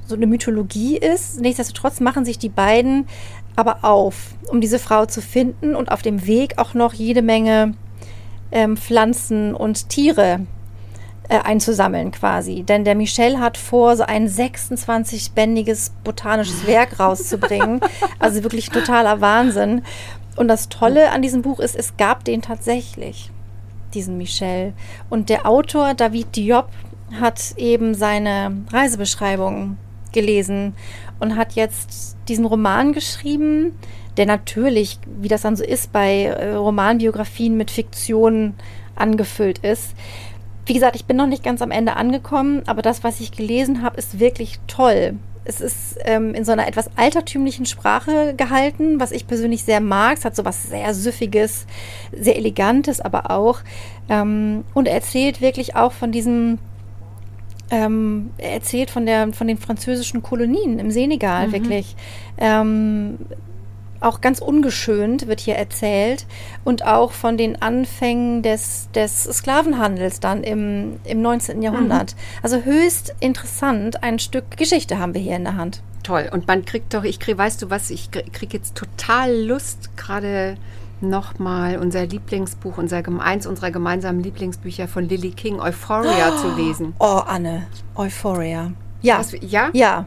so 0.06 0.16
eine 0.16 0.26
Mythologie 0.26 0.96
ist. 0.96 1.40
Nichtsdestotrotz 1.40 2.00
machen 2.00 2.24
sich 2.24 2.38
die 2.38 2.48
beiden 2.48 3.06
aber 3.56 3.78
auf, 3.84 4.34
um 4.48 4.60
diese 4.60 4.78
Frau 4.78 5.06
zu 5.06 5.20
finden 5.20 5.74
und 5.74 5.90
auf 5.90 6.02
dem 6.02 6.26
Weg 6.26 6.58
auch 6.58 6.74
noch 6.74 6.92
jede 6.92 7.22
Menge 7.22 7.74
ähm, 8.52 8.76
Pflanzen 8.76 9.54
und 9.54 9.88
Tiere 9.88 10.40
äh, 11.28 11.38
einzusammeln 11.38 12.10
quasi. 12.10 12.62
Denn 12.62 12.84
der 12.84 12.94
Michel 12.94 13.38
hat 13.38 13.56
vor, 13.56 13.96
so 13.96 14.04
ein 14.04 14.28
26-bändiges 14.28 15.92
botanisches 16.04 16.66
Werk 16.66 16.98
rauszubringen. 17.00 17.80
also 18.18 18.42
wirklich 18.42 18.70
totaler 18.70 19.20
Wahnsinn. 19.20 19.82
Und 20.36 20.48
das 20.48 20.68
Tolle 20.68 21.10
an 21.10 21.22
diesem 21.22 21.42
Buch 21.42 21.60
ist, 21.60 21.76
es 21.76 21.96
gab 21.96 22.24
den 22.24 22.42
tatsächlich, 22.42 23.30
diesen 23.94 24.18
Michel. 24.18 24.72
Und 25.08 25.28
der 25.28 25.46
Autor 25.46 25.94
David 25.94 26.36
Diop 26.36 26.68
hat 27.20 27.54
eben 27.56 27.94
seine 27.94 28.64
Reisebeschreibung 28.72 29.76
gelesen 30.12 30.74
und 31.20 31.36
hat 31.36 31.52
jetzt 31.52 32.16
diesen 32.28 32.44
Roman 32.44 32.92
geschrieben, 32.92 33.72
der 34.16 34.26
natürlich, 34.26 34.98
wie 35.20 35.28
das 35.28 35.42
dann 35.42 35.56
so 35.56 35.64
ist 35.64 35.92
bei 35.92 36.24
äh, 36.24 36.54
Romanbiografien 36.54 37.56
mit 37.56 37.70
Fiktion 37.70 38.54
angefüllt 38.94 39.58
ist. 39.58 39.94
Wie 40.66 40.74
gesagt, 40.74 40.96
ich 40.96 41.04
bin 41.04 41.16
noch 41.16 41.26
nicht 41.26 41.44
ganz 41.44 41.60
am 41.60 41.70
Ende 41.70 41.96
angekommen, 41.96 42.62
aber 42.66 42.80
das, 42.80 43.04
was 43.04 43.20
ich 43.20 43.32
gelesen 43.32 43.82
habe, 43.82 43.96
ist 43.96 44.18
wirklich 44.18 44.60
toll. 44.66 45.14
Es 45.44 45.60
ist 45.60 45.98
ähm, 46.04 46.34
in 46.34 46.44
so 46.46 46.52
einer 46.52 46.66
etwas 46.66 46.88
altertümlichen 46.96 47.66
Sprache 47.66 48.34
gehalten, 48.34 48.98
was 48.98 49.12
ich 49.12 49.26
persönlich 49.26 49.62
sehr 49.62 49.80
mag. 49.80 50.16
Es 50.16 50.24
hat 50.24 50.34
so 50.34 50.46
was 50.46 50.70
sehr 50.70 50.94
Süffiges, 50.94 51.66
sehr 52.12 52.36
Elegantes, 52.36 53.00
aber 53.00 53.30
auch. 53.30 53.58
Ähm, 54.08 54.64
und 54.72 54.88
er 54.88 54.94
erzählt 54.94 55.42
wirklich 55.42 55.76
auch 55.76 55.92
von 55.92 56.12
diesem 56.12 56.58
ähm, 57.70 58.30
er 58.38 58.52
erzählt 58.52 58.90
von, 58.90 59.06
der, 59.06 59.32
von 59.32 59.46
den 59.46 59.58
französischen 59.58 60.22
Kolonien 60.22 60.78
im 60.78 60.90
Senegal, 60.90 61.48
mhm. 61.48 61.52
wirklich. 61.52 61.96
Ähm, 62.38 63.18
auch 64.00 64.20
ganz 64.20 64.40
ungeschönt 64.40 65.26
wird 65.28 65.40
hier 65.40 65.56
erzählt 65.56 66.26
und 66.62 66.84
auch 66.84 67.12
von 67.12 67.36
den 67.36 67.62
Anfängen 67.62 68.42
des, 68.42 68.88
des 68.94 69.24
Sklavenhandels 69.24 70.20
dann 70.20 70.44
im, 70.44 71.00
im 71.04 71.22
19. 71.22 71.62
Jahrhundert. 71.62 72.14
Mhm. 72.14 72.38
Also 72.42 72.62
höchst 72.62 73.14
interessant, 73.20 74.02
ein 74.02 74.18
Stück 74.18 74.56
Geschichte 74.58 74.98
haben 74.98 75.14
wir 75.14 75.22
hier 75.22 75.36
in 75.36 75.44
der 75.44 75.56
Hand. 75.56 75.82
Toll. 76.02 76.28
Und 76.30 76.46
man 76.46 76.66
kriegt 76.66 76.92
doch, 76.92 77.04
ich 77.04 77.18
krieg, 77.18 77.38
weißt 77.38 77.62
du 77.62 77.70
was, 77.70 77.90
ich 77.90 78.10
kriege 78.10 78.58
jetzt 78.58 78.74
total 78.74 79.34
Lust, 79.34 79.96
gerade 79.96 80.56
nochmal 81.04 81.78
unser 81.78 82.06
Lieblingsbuch, 82.06 82.78
unser, 82.78 83.02
eins 83.20 83.46
unserer 83.46 83.70
gemeinsamen 83.70 84.22
Lieblingsbücher 84.22 84.88
von 84.88 85.08
Lily 85.08 85.30
King, 85.30 85.60
Euphoria, 85.60 86.32
oh, 86.32 86.40
zu 86.40 86.54
lesen. 86.56 86.94
Oh, 86.98 87.22
Anne, 87.26 87.66
Euphoria. 87.94 88.72
Ja. 89.02 89.18
Was, 89.18 89.32
ja? 89.40 89.70
Ja. 89.72 90.06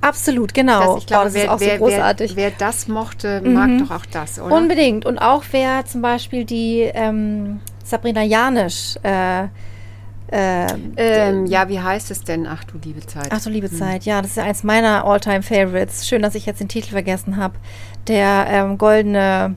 Absolut, 0.00 0.54
genau. 0.54 0.94
Das, 0.94 1.02
ich 1.02 1.06
glaube, 1.06 1.22
oh, 1.22 1.24
das 1.26 1.34
wer, 1.34 1.44
ist 1.44 1.50
auch 1.50 1.60
wer, 1.60 1.78
so 1.78 1.84
großartig. 1.84 2.36
Wer, 2.36 2.50
wer 2.50 2.52
das 2.58 2.88
mochte, 2.88 3.42
mhm. 3.42 3.52
mag 3.52 3.70
doch 3.78 3.96
auch 3.96 4.06
das, 4.06 4.40
oder? 4.40 4.54
Unbedingt. 4.54 5.04
Und 5.04 5.18
auch 5.18 5.42
wer 5.50 5.84
zum 5.84 6.00
Beispiel 6.00 6.44
die 6.44 6.80
ähm, 6.80 7.60
Sabrina 7.84 8.22
Janisch 8.22 8.96
äh, 9.02 9.48
äh, 10.32 10.66
ähm, 10.96 11.46
ja, 11.46 11.68
wie 11.68 11.80
heißt 11.80 12.10
es 12.10 12.22
denn? 12.22 12.46
Ach 12.46 12.62
du 12.64 12.78
liebe 12.78 13.04
Zeit. 13.04 13.28
Ach 13.30 13.42
du 13.42 13.50
liebe 13.50 13.68
hm. 13.68 13.76
Zeit, 13.76 14.04
ja, 14.04 14.22
das 14.22 14.32
ist 14.32 14.36
ja 14.36 14.44
eins 14.44 14.62
meiner 14.62 15.04
Alltime 15.04 15.42
favorites 15.42 16.06
Schön, 16.06 16.22
dass 16.22 16.36
ich 16.36 16.46
jetzt 16.46 16.60
den 16.60 16.68
Titel 16.68 16.90
vergessen 16.90 17.36
habe. 17.36 17.54
Der 18.06 18.46
ähm, 18.48 18.78
goldene 18.78 19.56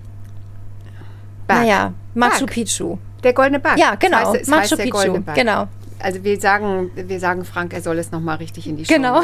Berg. 1.48 1.60
Naja, 1.60 1.94
Machu 2.14 2.46
Berg. 2.46 2.52
Picchu. 2.52 2.98
Der 3.24 3.34
goldene 3.34 3.60
Berg. 3.60 3.78
Ja, 3.78 3.96
genau. 3.96 4.34
Das 4.34 4.50
heißt, 4.50 4.50
Machu 4.50 4.78
Picchu. 4.78 5.24
Genau. 5.34 5.68
Also 6.00 6.24
wir 6.24 6.40
sagen, 6.40 6.92
wir 6.96 7.20
sagen 7.20 7.46
Frank, 7.46 7.74
er 7.74 7.82
soll 7.82 7.98
es 7.98 8.12
nochmal 8.12 8.38
richtig 8.38 8.68
in 8.68 8.76
die 8.76 8.86
Show 8.86 8.94
genau. 8.94 9.22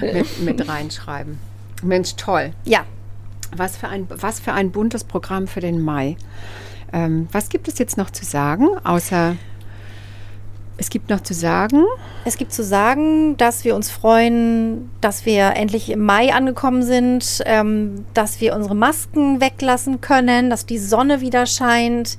mit, 0.00 0.40
mit 0.40 0.68
reinschreiben. 0.68 1.38
Mensch, 1.82 2.16
toll. 2.16 2.52
Ja. 2.64 2.84
Was 3.54 3.76
für 3.76 3.88
ein, 3.88 4.06
was 4.08 4.40
für 4.40 4.52
ein 4.52 4.70
buntes 4.70 5.04
Programm 5.04 5.46
für 5.46 5.60
den 5.60 5.80
Mai. 5.80 6.16
Ähm, 6.92 7.28
was 7.30 7.50
gibt 7.50 7.68
es 7.68 7.78
jetzt 7.78 7.98
noch 7.98 8.10
zu 8.10 8.24
sagen, 8.24 8.68
außer 8.84 9.36
es 10.80 10.88
gibt 10.88 11.10
noch 11.10 11.20
zu 11.20 11.34
sagen. 11.34 11.84
Es 12.24 12.38
gibt 12.38 12.54
zu 12.54 12.64
sagen, 12.64 13.36
dass 13.36 13.64
wir 13.64 13.76
uns 13.76 13.90
freuen, 13.90 14.90
dass 15.02 15.26
wir 15.26 15.54
endlich 15.54 15.90
im 15.90 16.00
Mai 16.00 16.32
angekommen 16.32 16.82
sind, 16.82 17.42
ähm, 17.44 18.06
dass 18.14 18.40
wir 18.40 18.56
unsere 18.56 18.74
Masken 18.74 19.42
weglassen 19.42 20.00
können, 20.00 20.48
dass 20.48 20.64
die 20.64 20.78
Sonne 20.78 21.20
wieder 21.20 21.44
scheint, 21.44 22.16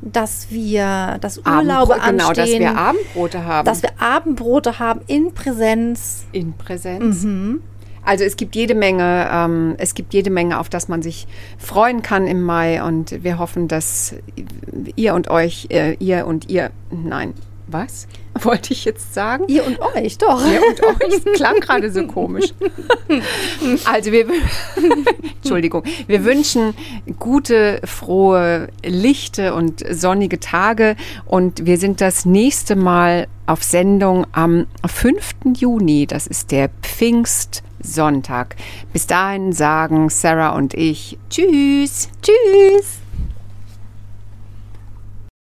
dass 0.00 0.46
wir 0.50 1.18
das 1.20 1.38
Urlaube 1.38 1.94
anstehen. 2.00 2.18
Genau, 2.18 2.32
dass 2.32 2.48
wir 2.50 2.78
Abendbrote 2.78 3.44
haben. 3.44 3.66
Dass 3.66 3.82
wir 3.82 3.90
Abendbrote 3.98 4.78
haben 4.78 5.00
in 5.08 5.34
Präsenz. 5.34 6.24
In 6.30 6.52
Präsenz. 6.52 7.24
Mhm. 7.24 7.62
Also 8.04 8.22
es 8.22 8.36
gibt 8.36 8.54
jede 8.54 8.76
Menge, 8.76 9.28
ähm, 9.32 9.74
es 9.78 9.94
gibt 9.94 10.14
jede 10.14 10.30
Menge, 10.30 10.60
auf 10.60 10.68
das 10.68 10.86
man 10.86 11.02
sich 11.02 11.26
freuen 11.58 12.02
kann 12.02 12.28
im 12.28 12.42
Mai 12.42 12.80
und 12.84 13.24
wir 13.24 13.40
hoffen, 13.40 13.66
dass 13.66 14.14
ihr 14.94 15.14
und 15.14 15.30
euch, 15.30 15.66
äh, 15.70 15.94
ihr 15.94 16.26
und 16.26 16.48
ihr, 16.48 16.70
nein, 16.92 17.34
was? 17.66 18.06
Wollte 18.42 18.72
ich 18.72 18.84
jetzt 18.84 19.14
sagen? 19.14 19.44
Ihr 19.48 19.64
und 19.66 19.80
euch, 19.80 20.18
doch. 20.18 20.44
Ihr 20.44 20.60
und 20.66 20.82
euch. 20.82 21.22
Das 21.24 21.34
klang 21.34 21.60
gerade 21.60 21.90
so 21.90 22.06
komisch. 22.06 22.52
Also 23.84 24.12
wir, 24.12 24.26
Entschuldigung, 25.42 25.84
wir 26.06 26.24
wünschen 26.24 26.74
gute, 27.18 27.80
frohe, 27.84 28.68
lichte 28.84 29.54
und 29.54 29.84
sonnige 29.88 30.40
Tage 30.40 30.96
und 31.26 31.64
wir 31.66 31.78
sind 31.78 32.00
das 32.00 32.24
nächste 32.24 32.76
Mal 32.76 33.28
auf 33.46 33.62
Sendung 33.62 34.26
am 34.32 34.66
5. 34.86 35.56
Juni. 35.56 36.06
Das 36.06 36.26
ist 36.26 36.50
der 36.50 36.70
Pfingstsonntag. 36.82 38.56
Bis 38.92 39.06
dahin 39.06 39.52
sagen 39.52 40.08
Sarah 40.08 40.56
und 40.56 40.74
ich 40.74 41.18
Tschüss. 41.30 42.08
Tschüss. 42.22 43.03